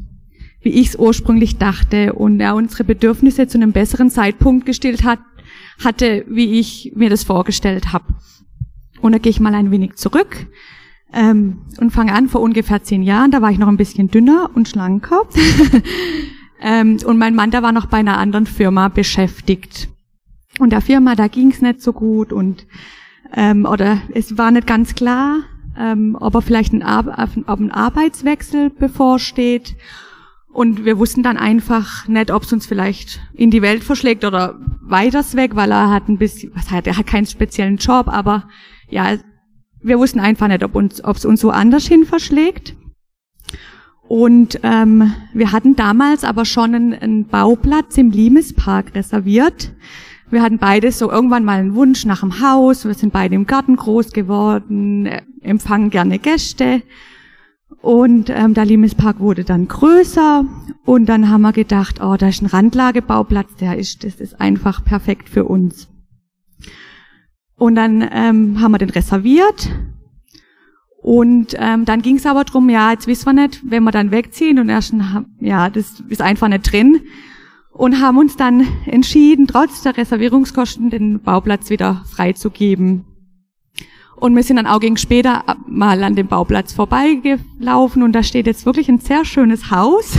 wie 0.60 0.70
ich 0.70 0.88
es 0.88 0.96
ursprünglich 0.96 1.56
dachte 1.56 2.12
und 2.12 2.40
er 2.40 2.54
unsere 2.54 2.84
Bedürfnisse 2.84 3.46
zu 3.46 3.58
einem 3.58 3.72
besseren 3.72 4.10
Zeitpunkt 4.10 4.66
gestillt 4.66 5.04
hat, 5.04 5.20
hatte, 5.82 6.24
wie 6.28 6.58
ich 6.58 6.92
mir 6.94 7.08
das 7.08 7.24
vorgestellt 7.24 7.92
habe. 7.92 8.14
Und 9.00 9.12
da 9.12 9.18
gehe 9.18 9.30
ich 9.30 9.40
mal 9.40 9.54
ein 9.54 9.70
wenig 9.70 9.94
zurück 9.94 10.46
ähm, 11.12 11.62
und 11.78 11.90
fange 11.90 12.12
an 12.12 12.28
vor 12.28 12.42
ungefähr 12.42 12.82
zehn 12.82 13.02
Jahren. 13.02 13.30
Da 13.30 13.40
war 13.40 13.50
ich 13.50 13.58
noch 13.58 13.68
ein 13.68 13.76
bisschen 13.76 14.08
dünner 14.08 14.50
und 14.54 14.68
schlanker. 14.68 15.22
ähm, 16.60 16.98
und 17.04 17.18
mein 17.18 17.34
Mann, 17.34 17.50
der 17.50 17.62
war 17.62 17.72
noch 17.72 17.86
bei 17.86 17.98
einer 17.98 18.18
anderen 18.18 18.46
Firma 18.46 18.88
beschäftigt. 18.88 19.88
Und 20.60 20.70
der 20.70 20.82
Firma, 20.82 21.14
da 21.14 21.26
ging's 21.26 21.62
nicht 21.62 21.80
so 21.80 21.94
gut 21.94 22.34
und 22.34 22.66
ähm, 23.34 23.64
oder 23.64 24.02
es 24.12 24.36
war 24.36 24.50
nicht 24.50 24.66
ganz 24.66 24.94
klar, 24.94 25.38
ähm, 25.78 26.18
ob 26.20 26.34
er 26.34 26.42
vielleicht 26.42 26.74
ein, 26.74 26.82
Ar 26.82 27.30
ob 27.46 27.60
ein 27.60 27.70
Arbeitswechsel 27.70 28.68
bevorsteht. 28.68 29.74
Und 30.52 30.84
wir 30.84 30.98
wussten 30.98 31.22
dann 31.22 31.38
einfach 31.38 32.06
nicht, 32.08 32.30
ob 32.30 32.42
es 32.42 32.52
uns 32.52 32.66
vielleicht 32.66 33.20
in 33.32 33.50
die 33.50 33.62
Welt 33.62 33.84
verschlägt 33.84 34.22
oder 34.22 34.58
weiters 34.82 35.34
weg, 35.34 35.56
weil 35.56 35.70
er 35.70 35.90
hat 35.90 36.08
ein 36.10 36.18
bisschen, 36.18 36.52
was 36.54 36.70
hat, 36.70 36.86
er 36.86 36.98
hat 36.98 37.06
keinen 37.06 37.26
speziellen 37.26 37.78
Job, 37.78 38.08
aber 38.08 38.46
ja, 38.90 39.16
wir 39.80 39.98
wussten 39.98 40.20
einfach 40.20 40.48
nicht, 40.48 40.62
ob 40.62 40.74
uns, 40.74 41.02
ob 41.02 41.16
es 41.16 41.24
uns 41.24 41.40
so 41.40 41.50
anders 41.50 41.86
hin 41.86 42.04
verschlägt. 42.04 42.76
Und 44.02 44.60
ähm, 44.62 45.14
wir 45.32 45.52
hatten 45.52 45.74
damals 45.74 46.22
aber 46.24 46.44
schon 46.44 46.74
einen, 46.74 46.92
einen 46.92 47.28
Bauplatz 47.28 47.96
im 47.96 48.10
Limespark 48.10 48.94
reserviert. 48.94 49.72
Wir 50.30 50.42
hatten 50.42 50.58
beide 50.58 50.92
so 50.92 51.10
irgendwann 51.10 51.44
mal 51.44 51.58
einen 51.58 51.74
Wunsch 51.74 52.04
nach 52.04 52.20
dem 52.20 52.40
Haus. 52.40 52.84
Wir 52.84 52.94
sind 52.94 53.12
beide 53.12 53.34
im 53.34 53.46
Garten 53.46 53.76
groß 53.76 54.12
geworden, 54.12 55.08
empfangen 55.42 55.90
gerne 55.90 56.18
Gäste. 56.18 56.82
Und 57.82 58.30
ähm, 58.30 58.54
der 58.54 58.64
Limespark 58.64 59.20
wurde 59.20 59.44
dann 59.44 59.66
größer 59.66 60.44
und 60.84 61.06
dann 61.06 61.30
haben 61.30 61.42
wir 61.42 61.52
gedacht, 61.52 62.00
oh, 62.02 62.16
da 62.16 62.28
ist 62.28 62.42
ein 62.42 62.46
Randlagebauplatz, 62.46 63.54
der 63.56 63.78
ist, 63.78 64.04
das 64.04 64.16
ist 64.16 64.40
einfach 64.40 64.84
perfekt 64.84 65.28
für 65.28 65.44
uns. 65.44 65.88
Und 67.56 67.76
dann 67.76 68.06
ähm, 68.12 68.60
haben 68.60 68.72
wir 68.72 68.78
den 68.78 68.90
reserviert. 68.90 69.70
Und 71.02 71.54
ähm, 71.58 71.86
dann 71.86 72.02
ging 72.02 72.16
es 72.16 72.26
aber 72.26 72.44
drum, 72.44 72.68
ja, 72.68 72.90
jetzt 72.92 73.06
wissen 73.06 73.26
wir 73.26 73.32
nicht, 73.32 73.62
wenn 73.64 73.84
wir 73.84 73.90
dann 73.90 74.10
wegziehen 74.10 74.58
und 74.58 74.68
erst, 74.68 74.94
ja, 75.40 75.70
das 75.70 76.02
ist 76.08 76.20
einfach 76.20 76.48
nicht 76.48 76.70
drin. 76.70 77.00
Und 77.72 78.00
haben 78.00 78.18
uns 78.18 78.36
dann 78.36 78.66
entschieden, 78.86 79.46
trotz 79.46 79.82
der 79.82 79.96
Reservierungskosten 79.96 80.90
den 80.90 81.20
Bauplatz 81.20 81.70
wieder 81.70 82.04
freizugeben. 82.10 83.04
Und 84.16 84.36
wir 84.36 84.42
sind 84.42 84.56
dann 84.56 84.66
auch 84.66 84.80
gegen 84.80 84.98
später 84.98 85.44
mal 85.66 86.02
an 86.02 86.14
dem 86.14 86.26
Bauplatz 86.26 86.74
vorbeigelaufen 86.74 88.02
und 88.02 88.12
da 88.12 88.22
steht 88.22 88.46
jetzt 88.46 88.66
wirklich 88.66 88.88
ein 88.88 88.98
sehr 88.98 89.24
schönes 89.24 89.70
Haus. 89.70 90.16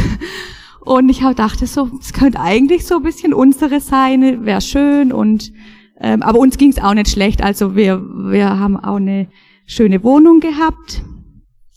Und 0.84 1.10
ich 1.10 1.20
dachte 1.20 1.68
so, 1.68 1.91
es 1.99 2.12
könnte 2.12 2.39
eigentlich 2.39 2.88
so 2.88 2.95
ein 2.95 3.04
bisschen 3.04 3.36
unsere 3.36 3.80
sein, 3.80 4.45
wäre 4.45 4.62
schön 4.62 5.14
und 5.14 5.54
ähm, 5.99 6.24
aber 6.24 6.39
uns 6.39 6.58
ging 6.58 6.72
es 6.72 6.80
auch 6.80 6.95
nicht 6.95 7.10
schlecht. 7.10 7.43
Also 7.43 7.76
wir, 7.76 8.02
wir 8.02 8.58
haben 8.58 8.76
auch 8.76 8.95
eine 8.95 9.28
schöne 9.68 10.04
Wohnung 10.04 10.39
gehabt. 10.39 11.04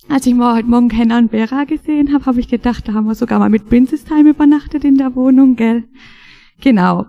Als 0.09 0.27
ich 0.27 0.35
mal 0.35 0.55
heute 0.55 0.69
Morgen 0.69 0.91
Henna 0.91 1.19
und 1.19 1.31
Bera 1.31 1.65
gesehen 1.65 2.13
habe, 2.13 2.27
habe 2.27 2.39
ich 2.39 2.49
gedacht, 2.49 2.87
da 2.87 2.93
haben 2.93 3.07
wir 3.07 3.15
sogar 3.15 3.39
mal 3.39 3.49
mit 3.49 3.69
Princess 3.69 4.05
Time 4.05 4.31
übernachtet 4.31 4.85
in 4.85 4.99
der 4.99 5.15
Wohnung, 5.17 5.57
gell? 5.57 5.85
Genau. 6.61 7.07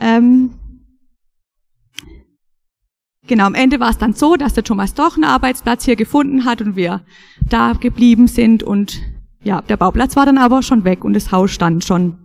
Ähm, 0.00 0.50
genau, 3.26 3.46
am 3.46 3.54
Ende 3.54 3.78
war 3.78 3.90
es 3.90 3.98
dann 3.98 4.14
so, 4.14 4.34
dass 4.34 4.54
der 4.54 4.64
Thomas 4.64 4.94
doch 4.94 5.14
einen 5.14 5.24
Arbeitsplatz 5.24 5.84
hier 5.84 5.94
gefunden 5.94 6.44
hat 6.44 6.60
und 6.60 6.74
wir 6.74 7.02
da 7.48 7.74
geblieben 7.74 8.26
sind 8.26 8.64
und 8.64 9.00
ja, 9.44 9.62
der 9.62 9.76
Bauplatz 9.76 10.16
war 10.16 10.26
dann 10.26 10.38
aber 10.38 10.62
schon 10.62 10.84
weg 10.84 11.04
und 11.04 11.14
das 11.14 11.30
Haus 11.30 11.52
stand 11.52 11.84
schon. 11.84 12.18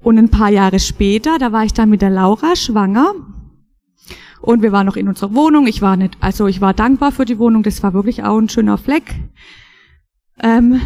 Und 0.00 0.18
ein 0.18 0.30
paar 0.30 0.50
Jahre 0.50 0.80
später, 0.80 1.38
da 1.38 1.52
war 1.52 1.64
ich 1.64 1.74
dann 1.74 1.90
mit 1.90 2.00
der 2.00 2.10
Laura 2.10 2.56
schwanger. 2.56 3.12
Und 4.40 4.62
wir 4.62 4.72
waren 4.72 4.86
noch 4.86 4.96
in 4.96 5.08
unserer 5.08 5.34
Wohnung. 5.34 5.66
Ich 5.66 5.82
war 5.82 5.96
nicht, 5.96 6.16
also 6.20 6.46
ich 6.46 6.60
war 6.60 6.74
dankbar 6.74 7.12
für 7.12 7.24
die 7.24 7.38
Wohnung. 7.38 7.62
Das 7.62 7.82
war 7.82 7.92
wirklich 7.92 8.24
auch 8.24 8.38
ein 8.38 8.48
schöner 8.48 8.78
Fleck. 8.78 9.14
Ähm, 10.42 10.80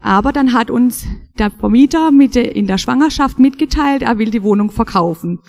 aber 0.00 0.32
dann 0.32 0.52
hat 0.52 0.70
uns 0.70 1.06
der 1.38 1.50
Vermieter 1.50 2.12
mit 2.12 2.36
in 2.36 2.66
der 2.66 2.78
Schwangerschaft 2.78 3.38
mitgeteilt, 3.38 4.02
er 4.02 4.18
will 4.18 4.30
die 4.30 4.42
Wohnung 4.42 4.70
verkaufen. 4.70 5.40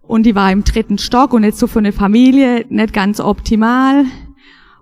Und 0.00 0.24
die 0.24 0.34
war 0.34 0.50
im 0.52 0.64
dritten 0.64 0.98
Stock 0.98 1.32
und 1.32 1.44
jetzt 1.44 1.58
so 1.58 1.66
für 1.66 1.78
eine 1.78 1.92
Familie 1.92 2.66
nicht 2.68 2.92
ganz 2.92 3.20
optimal. 3.20 4.04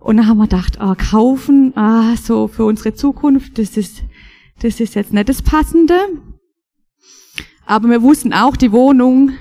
Und 0.01 0.16
dann 0.16 0.26
haben 0.26 0.38
wir 0.38 0.49
gedacht, 0.49 0.78
oh, 0.80 0.95
kaufen, 0.97 1.76
ah, 1.76 2.16
so 2.16 2.49
für 2.49 2.64
unsere 2.64 2.95
Zukunft, 2.95 3.59
das 3.59 3.76
ist, 3.76 4.03
das 4.61 4.80
ist 4.80 4.95
jetzt 4.95 5.12
nicht 5.12 5.28
das 5.28 5.43
Passende. 5.43 5.97
Aber 7.66 7.88
wir 7.88 8.03
wussten 8.03 8.32
auch, 8.32 8.57
die 8.57 8.72
Wohnung, 8.72 9.32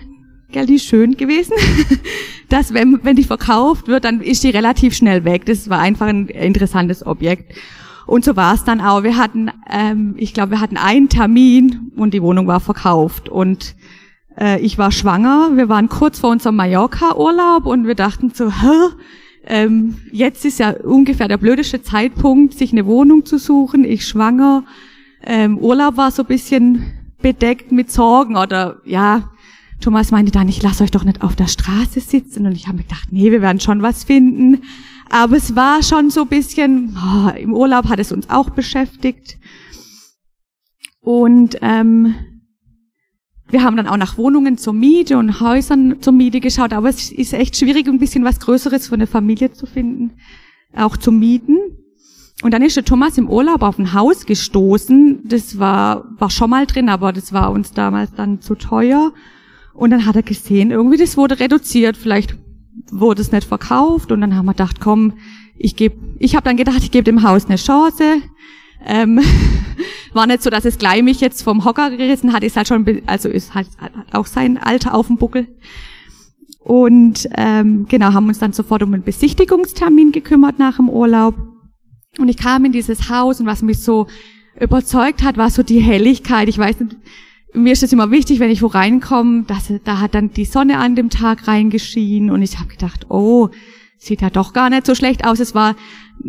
gell, 0.52 0.66
die 0.66 0.76
ist 0.76 0.86
schön 0.86 1.18
gewesen, 1.18 1.54
dass 2.49 2.74
wenn, 2.74 2.99
wenn 3.04 3.16
die 3.16 3.24
verkauft 3.24 3.88
wird, 3.88 4.06
dann 4.06 4.22
ist 4.22 4.43
die 4.43 4.49
relativ 4.49 4.95
schnell 4.95 5.26
weg. 5.26 5.45
Das 5.45 5.70
war 5.70 5.80
einfach 5.80 6.08
ein 6.08 6.28
interessantes 6.28 7.06
Objekt. 7.06 7.54
Und 8.08 8.26
so 8.26 8.36
war 8.36 8.54
es 8.54 8.64
dann 8.64 8.82
auch. 8.82 9.04
Wir 9.04 9.18
hatten, 9.18 9.52
ähm, 9.70 10.16
ich 10.18 10.34
glaube, 10.34 10.52
wir 10.52 10.60
hatten 10.60 10.78
einen 10.78 11.10
Termin 11.10 11.91
und 11.95 12.14
die 12.14 12.22
Wohnung 12.22 12.47
war 12.47 12.60
verkauft. 12.60 13.30
Und 13.30 13.76
äh, 14.38 14.60
ich 14.60 14.78
war 14.78 14.91
schwanger. 14.91 15.52
Wir 15.56 15.70
waren 15.70 15.89
kurz 15.89 16.20
vor 16.20 16.32
unserem 16.32 16.56
Mallorca-Urlaub 16.56 17.66
und 17.66 17.88
wir 17.88 17.95
dachten 17.95 18.32
so, 18.34 18.52
hä? 18.52 18.95
Ähm, 19.47 19.97
jetzt 20.12 20.45
ist 20.45 20.60
ja 20.60 20.72
ungefähr 20.72 21.28
der 21.28 21.38
blödeste 21.38 21.82
Zeitpunkt, 21.82 22.54
sich 22.54 22.72
eine 22.72 22.86
Wohnung 22.86 23.26
zu 23.26 23.38
suchen. 23.39 23.84
Ich 23.84 24.08
schwanger. 24.08 24.66
Ähm, 25.24 25.58
Urlaub 25.58 25.97
war 25.97 26.12
so 26.12 26.24
ein 26.24 26.28
bisschen 26.28 26.93
bedeckt 27.22 27.72
mit 27.72 27.91
Sorgen 27.91 28.36
oder 28.36 28.82
ja, 28.86 29.30
Thomas 29.82 30.11
meinte 30.11 30.32
dann, 30.32 30.47
ich 30.47 30.61
lasse 30.61 30.84
euch 30.84 30.91
doch 30.91 31.03
nicht 31.03 31.21
auf 31.21 31.36
der 31.36 31.47
Straße 31.47 31.99
sitzen 31.99 32.45
und 32.45 32.53
ich 32.53 32.67
habe 32.67 32.77
mir 32.77 32.84
gedacht, 32.84 33.09
nee, 33.11 33.32
wir 33.32 33.41
werden 33.41 33.59
schon 33.59 33.82
was 33.82 34.03
finden. 34.03 34.61
Aber 35.09 35.36
es 35.36 35.55
war 35.55 35.84
schon 35.84 36.09
so 36.09 36.25
bisschen, 36.25 36.97
oh, 36.97 37.29
im 37.29 37.53
Urlaub 37.53 37.89
hat 37.89 37.99
es 37.99 38.11
uns 38.11 38.29
auch 38.29 38.51
beschäftigt. 38.51 39.38
Und 41.01 41.57
ähm, 41.61 42.15
wir 43.49 43.63
haben 43.63 43.75
dann 43.75 43.88
auch 43.88 43.97
nach 43.97 44.17
Wohnungen 44.17 44.57
zur 44.57 44.73
Miete 44.73 45.17
und 45.17 45.41
Häusern 45.41 46.01
zur 46.01 46.13
Miete 46.13 46.39
geschaut, 46.39 46.71
aber 46.71 46.88
es 46.88 47.11
ist 47.11 47.34
echt 47.34 47.57
schwierig, 47.57 47.88
ein 47.88 47.99
bisschen 47.99 48.23
was 48.23 48.39
Größeres 48.39 48.88
für 48.88 48.95
eine 48.95 49.07
Familie 49.07 49.51
zu 49.51 49.65
finden, 49.65 50.13
auch 50.73 50.95
zum 50.95 51.19
Mieten. 51.19 51.57
Und 52.43 52.53
dann 52.53 52.61
ist 52.61 52.77
der 52.77 52.86
Thomas 52.86 53.17
im 53.17 53.29
Urlaub 53.29 53.61
auf 53.61 53.77
ein 53.77 53.93
Haus 53.93 54.25
gestoßen. 54.25 55.27
Das 55.27 55.59
war, 55.59 56.05
war 56.17 56.29
schon 56.29 56.49
mal 56.49 56.65
drin, 56.65 56.88
aber 56.88 57.11
das 57.11 57.34
war 57.34 57.51
uns 57.51 57.73
damals 57.73 58.13
dann 58.15 58.41
zu 58.41 58.55
teuer. 58.55 59.11
Und 59.82 59.89
dann 59.89 60.05
hat 60.05 60.15
er 60.15 60.21
gesehen, 60.21 60.69
irgendwie 60.69 60.97
das 60.97 61.17
wurde 61.17 61.39
reduziert. 61.39 61.97
Vielleicht 61.97 62.38
wurde 62.91 63.23
es 63.23 63.32
nicht 63.32 63.47
verkauft. 63.47 64.11
Und 64.11 64.21
dann 64.21 64.36
haben 64.36 64.45
wir 64.45 64.51
gedacht, 64.51 64.79
komm, 64.79 65.13
ich 65.57 65.75
gebe, 65.75 65.95
ich 66.19 66.36
habe 66.36 66.43
dann 66.43 66.55
gedacht, 66.55 66.84
ich 66.84 66.91
gebe 66.91 67.03
dem 67.03 67.23
Haus 67.23 67.47
eine 67.47 67.55
Chance. 67.55 68.21
Ähm, 68.86 69.19
war 70.13 70.27
nicht 70.27 70.43
so, 70.43 70.51
dass 70.51 70.65
es 70.65 70.77
gleich 70.77 71.01
mich 71.01 71.19
jetzt 71.19 71.41
vom 71.41 71.65
Hocker 71.65 71.89
gerissen 71.89 72.32
hat. 72.32 72.43
Ist 72.43 72.57
halt 72.57 72.67
schon, 72.67 73.01
also 73.07 73.27
ist 73.27 73.55
halt 73.55 73.69
auch 74.11 74.27
sein 74.27 74.59
Alter 74.59 74.93
auf 74.93 75.07
dem 75.07 75.17
Buckel. 75.17 75.47
Und 76.59 77.27
ähm, 77.36 77.88
genau, 77.89 78.13
haben 78.13 78.27
uns 78.27 78.38
dann 78.38 78.53
sofort 78.53 78.84
um 78.84 78.93
einen 78.93 79.01
Besichtigungstermin 79.01 80.11
gekümmert 80.11 80.59
nach 80.59 80.75
dem 80.75 80.89
Urlaub. 80.89 81.34
Und 82.19 82.29
ich 82.29 82.38
kam 82.38 82.65
in 82.65 82.71
dieses 82.71 83.09
Haus 83.09 83.39
und 83.39 83.47
was 83.47 83.63
mich 83.63 83.79
so 83.79 84.05
überzeugt 84.59 85.23
hat, 85.23 85.38
war 85.38 85.49
so 85.49 85.63
die 85.63 85.79
Helligkeit. 85.79 86.49
Ich 86.49 86.59
weiß 86.59 86.82
nicht, 86.82 86.97
mir 87.54 87.74
ist 87.74 87.84
es 87.84 87.93
immer 87.93 88.12
wichtig, 88.12 88.39
wenn 88.39 88.52
ich 88.52 88.62
wo 88.62 88.68
reinkomme, 88.68 89.43
dass 89.43 89.72
da 89.84 89.99
hat 89.99 90.16
dann 90.16 90.32
die 90.32 90.45
Sonne 90.45 90.78
an 90.78 90.95
dem 90.95 91.10
Tag 91.10 91.47
reingeschienen 91.47 92.32
und 92.32 92.41
ich 92.41 92.60
habe 92.60 92.70
gedacht, 92.70 93.08
oh, 93.10 93.49
sieht 93.97 94.22
ja 94.22 94.30
doch 94.30 94.54
gar 94.54 94.70
nicht 94.70 94.86
so 94.86 94.95
schlecht 94.95 95.26
aus. 95.26 95.39
Es 95.39 95.54
war 95.54 95.76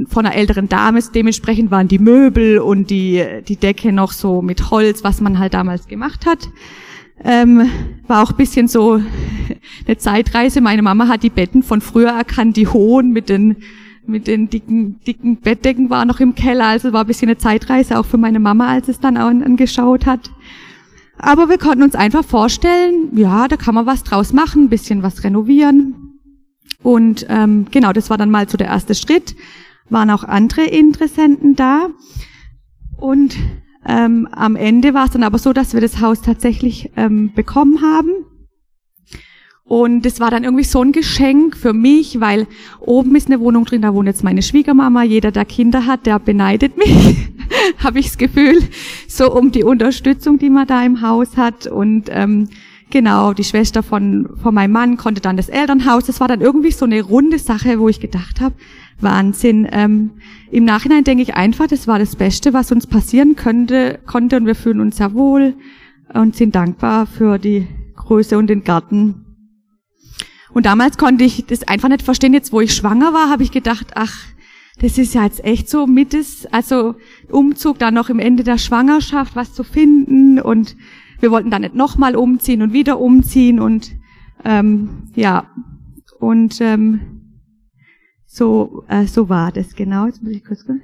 von 0.09 0.27
einer 0.27 0.35
älteren 0.35 0.69
Dame, 0.69 1.01
dementsprechend 1.15 1.71
waren 1.71 1.89
die 1.89 1.99
Möbel 1.99 2.59
und 2.59 2.91
die, 2.91 3.25
die 3.47 3.57
Decke 3.57 3.93
noch 3.93 4.13
so 4.13 4.43
mit 4.43 4.71
Holz, 4.71 5.05
was 5.05 5.21
man 5.21 5.39
halt 5.39 5.55
damals 5.55 5.87
gemacht 5.87 6.27
hat. 6.27 6.49
Ähm, 7.25 7.71
war 8.07 8.23
auch 8.23 8.33
bisschen 8.33 8.69
so 8.69 9.01
eine 9.87 9.97
Zeitreise. 9.97 10.61
Meine 10.61 10.83
Mama 10.83 11.09
hat 11.09 11.23
die 11.23 11.31
Betten 11.31 11.63
von 11.63 11.81
früher 11.81 12.11
erkannt, 12.11 12.57
die 12.57 12.67
hohen 12.67 13.11
mit 13.13 13.29
den 13.29 13.57
mit 14.05 14.27
den 14.27 14.51
dicken, 14.51 14.99
dicken 15.07 15.37
Bettdecken 15.37 15.89
war 15.89 16.05
noch 16.05 16.19
im 16.19 16.35
Keller. 16.35 16.67
Also 16.67 16.93
war 16.93 17.03
ein 17.03 17.07
bisschen 17.07 17.29
eine 17.29 17.39
Zeitreise 17.39 17.99
auch 17.99 18.05
für 18.05 18.19
meine 18.19 18.41
Mama, 18.41 18.67
als 18.67 18.89
es 18.89 18.99
dann 18.99 19.17
angeschaut 19.17 20.07
hat. 20.07 20.29
Aber 21.23 21.49
wir 21.49 21.57
konnten 21.57 21.85
uns 21.85 21.95
einfach 21.95 22.25
vorstellen, 22.25 23.17
ja, 23.17 23.47
da 23.47 23.57
kann 23.57 23.77
man 23.77 23.87
was 23.87 24.03
draus 24.03 24.33
machen, 24.33 24.65
ein 24.65 24.69
bisschen 24.69 25.05
was 25.05 25.23
renovieren. 25.23 26.19
Und 26.83 27.27
ähm, 27.29 27.67
genau, 27.71 27.93
das 27.93 28.11
war 28.11 28.19
dann 28.19 28.31
mal 28.31 28.49
so 28.49 28.59
der 28.59 28.67
erste 28.67 28.97
Schritt. 28.97 29.37
Waren 29.89 30.11
auch 30.11 30.25
andere 30.25 30.65
Interessenten 30.65 31.55
da. 31.55 31.91
Und 32.97 33.37
ähm, 33.87 34.29
am 34.33 34.57
Ende 34.57 34.95
war 34.95 35.05
es 35.05 35.13
dann 35.13 35.23
aber 35.23 35.39
so, 35.39 35.53
dass 35.53 35.75
wir 35.75 35.81
das 35.81 36.01
Haus 36.01 36.23
tatsächlich 36.23 36.91
ähm, 36.97 37.33
bekommen 37.35 37.83
haben. 37.83 38.11
Und 39.65 40.05
es 40.05 40.19
war 40.19 40.31
dann 40.31 40.43
irgendwie 40.45 40.65
so 40.65 40.83
ein 40.83 40.93
Geschenk 40.93 41.57
für 41.57 41.73
mich, 41.73 42.21
weil 42.21 42.49
oben 42.81 43.15
ist 43.15 43.29
eine 43.29 43.41
Wohnung 43.41 43.65
drin, 43.65 43.83
da 43.83 43.95
wohnt 43.95 44.09
jetzt 44.09 44.25
meine 44.25 44.43
Schwiegermama. 44.43 45.05
Jeder, 45.05 45.31
der 45.31 45.45
Kinder 45.45 45.87
hat, 45.87 46.05
der 46.05 46.19
beneidet 46.19 46.77
mich, 46.77 47.32
habe 47.79 47.99
ich 47.99 48.07
das 48.07 48.19
Gefühl, 48.19 48.59
so 49.09 49.33
um 49.33 49.53
die 49.53 49.65
Unterstützung, 49.65 50.39
die 50.39 50.51
man 50.51 50.67
da 50.67 50.85
im 50.85 51.01
Haus 51.03 51.37
hat. 51.37 51.67
Und 51.67 52.09
ähm, 52.11 52.49
genau, 52.91 53.33
die 53.33 53.45
Schwester 53.45 53.83
von, 53.83 54.29
von 54.43 54.55
meinem 54.55 54.73
Mann 54.73 54.97
konnte 54.97 55.21
dann 55.21 55.37
das 55.37 55.49
Elternhaus. 55.49 56.05
Das 56.05 56.21
war 56.21 56.29
dann 56.29 56.41
irgendwie 56.41 56.73
so 56.73 56.85
eine 56.85 57.03
runde 57.03 57.39
Sache, 57.39 57.79
wo 57.79 57.89
ich 57.89 58.01
gedacht 58.01 58.41
habe, 58.41 58.55
Wahnsinn. 59.01 59.69
Ähm, 59.71 60.11
Im 60.51 60.65
Nachhinein 60.65 61.05
denke 61.05 61.23
ich 61.23 61.35
einfach, 61.35 61.67
das 61.67 61.87
war 61.89 61.99
das 61.99 62.17
Beste, 62.17 62.53
was 62.53 62.73
uns 62.73 62.87
passieren 62.87 63.37
könnte, 63.37 63.99
konnte 64.07 64.37
und 64.37 64.47
wir 64.47 64.55
fühlen 64.55 64.81
uns 64.81 64.97
sehr 64.97 65.15
wohl 65.15 65.55
und 66.13 66.37
sind 66.37 66.55
dankbar 66.55 67.07
für 67.07 67.39
die 67.39 67.67
Größe 67.97 68.37
und 68.39 68.49
den 68.49 68.65
Garten. 68.65 69.23
Und 70.53 70.67
damals 70.67 70.99
konnte 70.99 71.25
ich 71.25 71.47
das 71.47 71.67
einfach 71.67 71.89
nicht 71.89 72.03
verstehen. 72.03 72.35
Jetzt, 72.35 72.53
wo 72.53 72.61
ich 72.61 72.75
schwanger 72.75 73.15
war, 73.15 73.31
habe 73.31 73.43
ich 73.43 73.53
gedacht, 73.53 73.93
ach, 73.95 74.15
das 74.81 74.99
ist 74.99 75.15
ja 75.15 75.25
jetzt 75.25 75.45
echt 75.45 75.69
so 75.69 75.87
mit 75.87 76.15
es, 76.15 76.47
also 76.47 76.95
Umzug 77.31 77.79
dann 77.79 77.95
noch 77.95 78.09
im 78.09 78.19
Ende 78.19 78.43
der 78.43 78.59
Schwangerschaft, 78.59 79.37
was 79.37 79.53
zu 79.53 79.65
finden 79.65 80.41
und 80.41 80.77
wir 81.21 81.31
wollten 81.31 81.51
dann 81.51 81.63
nicht 81.63 81.75
nochmal 81.75 82.17
umziehen 82.17 82.63
und 82.63 82.73
wieder 82.73 82.99
umziehen 82.99 83.61
und 83.61 83.93
ähm, 84.45 85.11
ja 85.15 85.51
und 86.19 86.61
ähm, 86.61 87.01
so 88.27 88.85
äh, 88.89 89.07
so 89.07 89.29
war 89.29 89.53
das 89.53 89.75
genau. 89.75 90.07
Jetzt 90.07 90.23
muss 90.23 90.33
ich 90.33 90.45
kurz 90.45 90.61
gucken. 90.65 90.83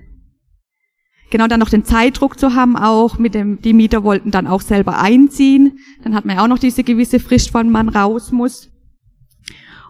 Genau, 1.31 1.47
dann 1.47 1.61
noch 1.61 1.69
den 1.69 1.85
Zeitdruck 1.85 2.39
zu 2.39 2.55
haben, 2.55 2.77
auch 2.77 3.19
mit 3.19 3.35
dem, 3.35 3.61
die 3.61 3.75
Mieter 3.75 4.03
wollten 4.03 4.31
dann 4.31 4.47
auch 4.47 4.63
selber 4.63 4.99
einziehen. 4.99 5.79
Dann 6.03 6.15
hat 6.15 6.25
man 6.25 6.37
ja 6.37 6.43
auch 6.43 6.49
noch 6.49 6.59
diese 6.59 6.85
gewisse 6.85 7.21
Frist, 7.21 7.53
wann 7.53 7.71
man 7.71 7.91
raus 7.91 8.33
muss. 8.33 8.71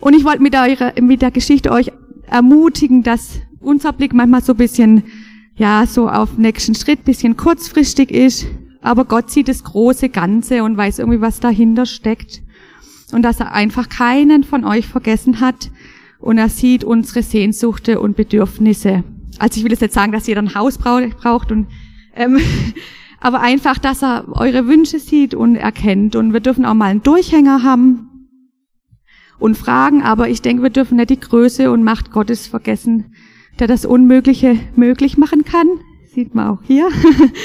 Und 0.01 0.15
ich 0.15 0.25
wollte 0.25 0.43
mit 0.43 0.53
der, 0.53 0.95
mit 1.01 1.23
der 1.23 1.31
Geschichte 1.31 1.71
euch 1.71 1.93
ermutigen, 2.27 3.05
dass 3.05 3.41
unser 3.61 3.93
Blick 3.93 4.13
manchmal 4.13 4.43
so 4.43 4.53
ein 4.53 4.59
bisschen, 4.59 5.03
ja, 5.57 5.87
so 5.87 6.09
auf 6.09 6.39
nächsten 6.39 6.75
Schritt, 6.75 7.05
bisschen 7.05 7.37
kurzfristig 7.37 8.11
ist, 8.11 8.47
aber 8.81 9.05
Gott 9.05 9.31
sieht 9.31 9.49
das 9.49 9.65
große 9.65 10.09
Ganze 10.09 10.63
und 10.63 10.77
weiß 10.77 10.99
irgendwie, 10.99 11.21
was 11.21 11.41
dahinter 11.41 11.87
steckt. 11.87 12.43
Und 13.13 13.23
dass 13.23 13.41
er 13.41 13.53
einfach 13.53 13.89
keinen 13.89 14.45
von 14.45 14.65
euch 14.65 14.87
vergessen 14.87 15.41
hat 15.41 15.71
und 16.21 16.39
er 16.39 16.49
sieht 16.49 16.85
unsere 16.85 17.23
Sehnsuchte 17.23 18.01
und 18.01 18.17
Bedürfnisse. 18.17 19.03
Also 19.39 19.59
ich 19.59 19.65
will 19.65 19.73
jetzt 19.73 19.81
nicht 19.81 19.95
sagen, 19.95 20.13
dass 20.13 20.27
jeder 20.27 20.43
ein 20.43 20.55
Haus 20.55 20.79
braucht 20.79 21.51
und 21.51 21.69
ähm, 22.15 22.39
aber 23.21 23.41
einfach, 23.41 23.79
dass 23.79 24.03
er 24.03 24.27
eure 24.29 24.67
Wünsche 24.67 24.99
sieht 24.99 25.35
und 25.35 25.57
erkennt. 25.57 26.17
Und 26.17 26.33
wir 26.33 26.41
dürfen 26.41 26.65
auch 26.65 26.75
mal 26.75 26.91
einen 26.91 27.03
Durchhänger 27.03 27.63
haben, 27.63 28.09
und 29.39 29.57
fragen, 29.57 30.03
aber 30.03 30.29
ich 30.29 30.43
denke, 30.43 30.63
wir 30.63 30.71
dürfen 30.71 30.97
nicht 30.97 31.11
die 31.11 31.21
Größe 31.21 31.71
und 31.71 31.85
Macht 31.85 32.11
Gottes 32.11 32.47
vergessen, 32.47 33.15
der 33.59 33.67
das 33.67 33.85
Unmögliche 33.85 34.59
möglich 34.77 35.19
machen 35.19 35.45
kann. 35.45 35.67
Sieht 36.07 36.35
man 36.35 36.49
auch 36.49 36.63
hier. 36.63 36.89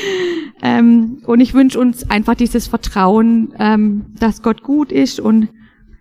ähm, 0.62 1.20
und 1.26 1.42
ich 1.42 1.54
wünsche 1.54 1.80
uns 1.80 2.10
einfach 2.10 2.36
dieses 2.36 2.68
Vertrauen, 2.68 3.54
ähm, 3.60 4.06
dass 4.18 4.42
Gott 4.42 4.64
gut 4.64 4.92
ist. 4.92 5.20
Und 5.20 5.50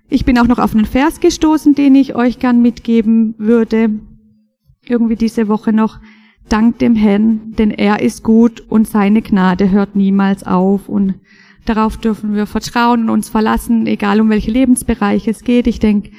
ich 0.08 0.24
bin 0.24 0.38
auch 0.38 0.46
noch 0.46 0.58
auf 0.58 0.74
einen 0.74 0.86
Vers 0.86 1.20
gestoßen, 1.20 1.74
den 1.74 1.94
ich 1.94 2.14
euch 2.14 2.38
gern 2.38 2.62
mitgeben 2.62 3.34
würde. 3.38 3.90
Irgendwie 4.86 5.16
diese 5.16 5.48
Woche 5.48 5.72
noch. 5.72 5.98
Dank 6.48 6.78
dem 6.80 6.96
Herrn, 6.96 7.52
denn 7.56 7.70
er 7.70 8.02
ist 8.02 8.24
gut 8.24 8.60
und 8.68 8.86
seine 8.88 9.22
Gnade 9.22 9.70
hört 9.70 9.96
niemals 9.96 10.44
auf. 10.44 10.88
Und 10.88 11.14
Darauf 11.64 11.96
dürfen 11.96 12.34
wir 12.34 12.46
vertrauen 12.46 13.02
und 13.02 13.10
uns 13.10 13.28
verlassen, 13.28 13.86
egal 13.86 14.20
um 14.20 14.30
welche 14.30 14.50
Lebensbereiche 14.50 15.30
es 15.30 15.44
geht. 15.44 15.66
Ich 15.66 15.78
denke, 15.78 16.10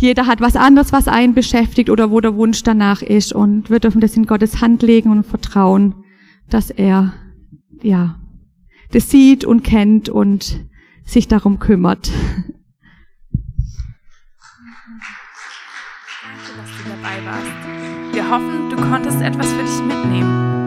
jeder 0.00 0.26
hat 0.26 0.40
was 0.40 0.56
anderes, 0.56 0.92
was 0.92 1.08
einen 1.08 1.34
beschäftigt 1.34 1.90
oder 1.90 2.10
wo 2.10 2.20
der 2.20 2.34
Wunsch 2.34 2.62
danach 2.62 3.02
ist. 3.02 3.34
Und 3.34 3.68
wir 3.68 3.80
dürfen 3.80 4.00
das 4.00 4.16
in 4.16 4.24
Gottes 4.24 4.62
Hand 4.62 4.82
legen 4.82 5.10
und 5.10 5.26
vertrauen, 5.26 5.94
dass 6.48 6.70
er, 6.70 7.12
ja, 7.82 8.18
das 8.92 9.10
sieht 9.10 9.44
und 9.44 9.62
kennt 9.62 10.08
und 10.08 10.64
sich 11.04 11.28
darum 11.28 11.58
kümmert. 11.58 12.10
Danke, 16.22 16.50
dass 16.56 16.70
du 16.78 16.88
dabei 16.88 17.24
warst. 17.26 18.14
Wir 18.14 18.30
hoffen, 18.30 18.70
du 18.70 18.76
konntest 18.76 19.20
etwas 19.20 19.52
für 19.52 19.62
dich 19.62 19.82
mitnehmen. 19.82 20.59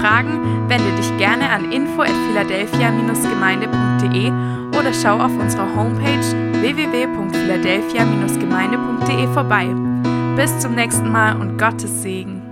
Fragen 0.00 0.68
wende 0.68 0.90
dich 0.96 1.16
gerne 1.18 1.50
an 1.50 1.72
info@philadelphia-gemeinde.de 1.72 4.30
oder 4.78 4.92
schau 4.92 5.18
auf 5.18 5.34
unserer 5.38 5.74
Homepage 5.74 6.20
www.philadelphia-gemeinde.de 6.60 9.26
vorbei. 9.32 9.74
Bis 10.36 10.58
zum 10.58 10.74
nächsten 10.74 11.10
Mal 11.10 11.40
und 11.40 11.58
Gottes 11.58 12.02
Segen. 12.02 12.45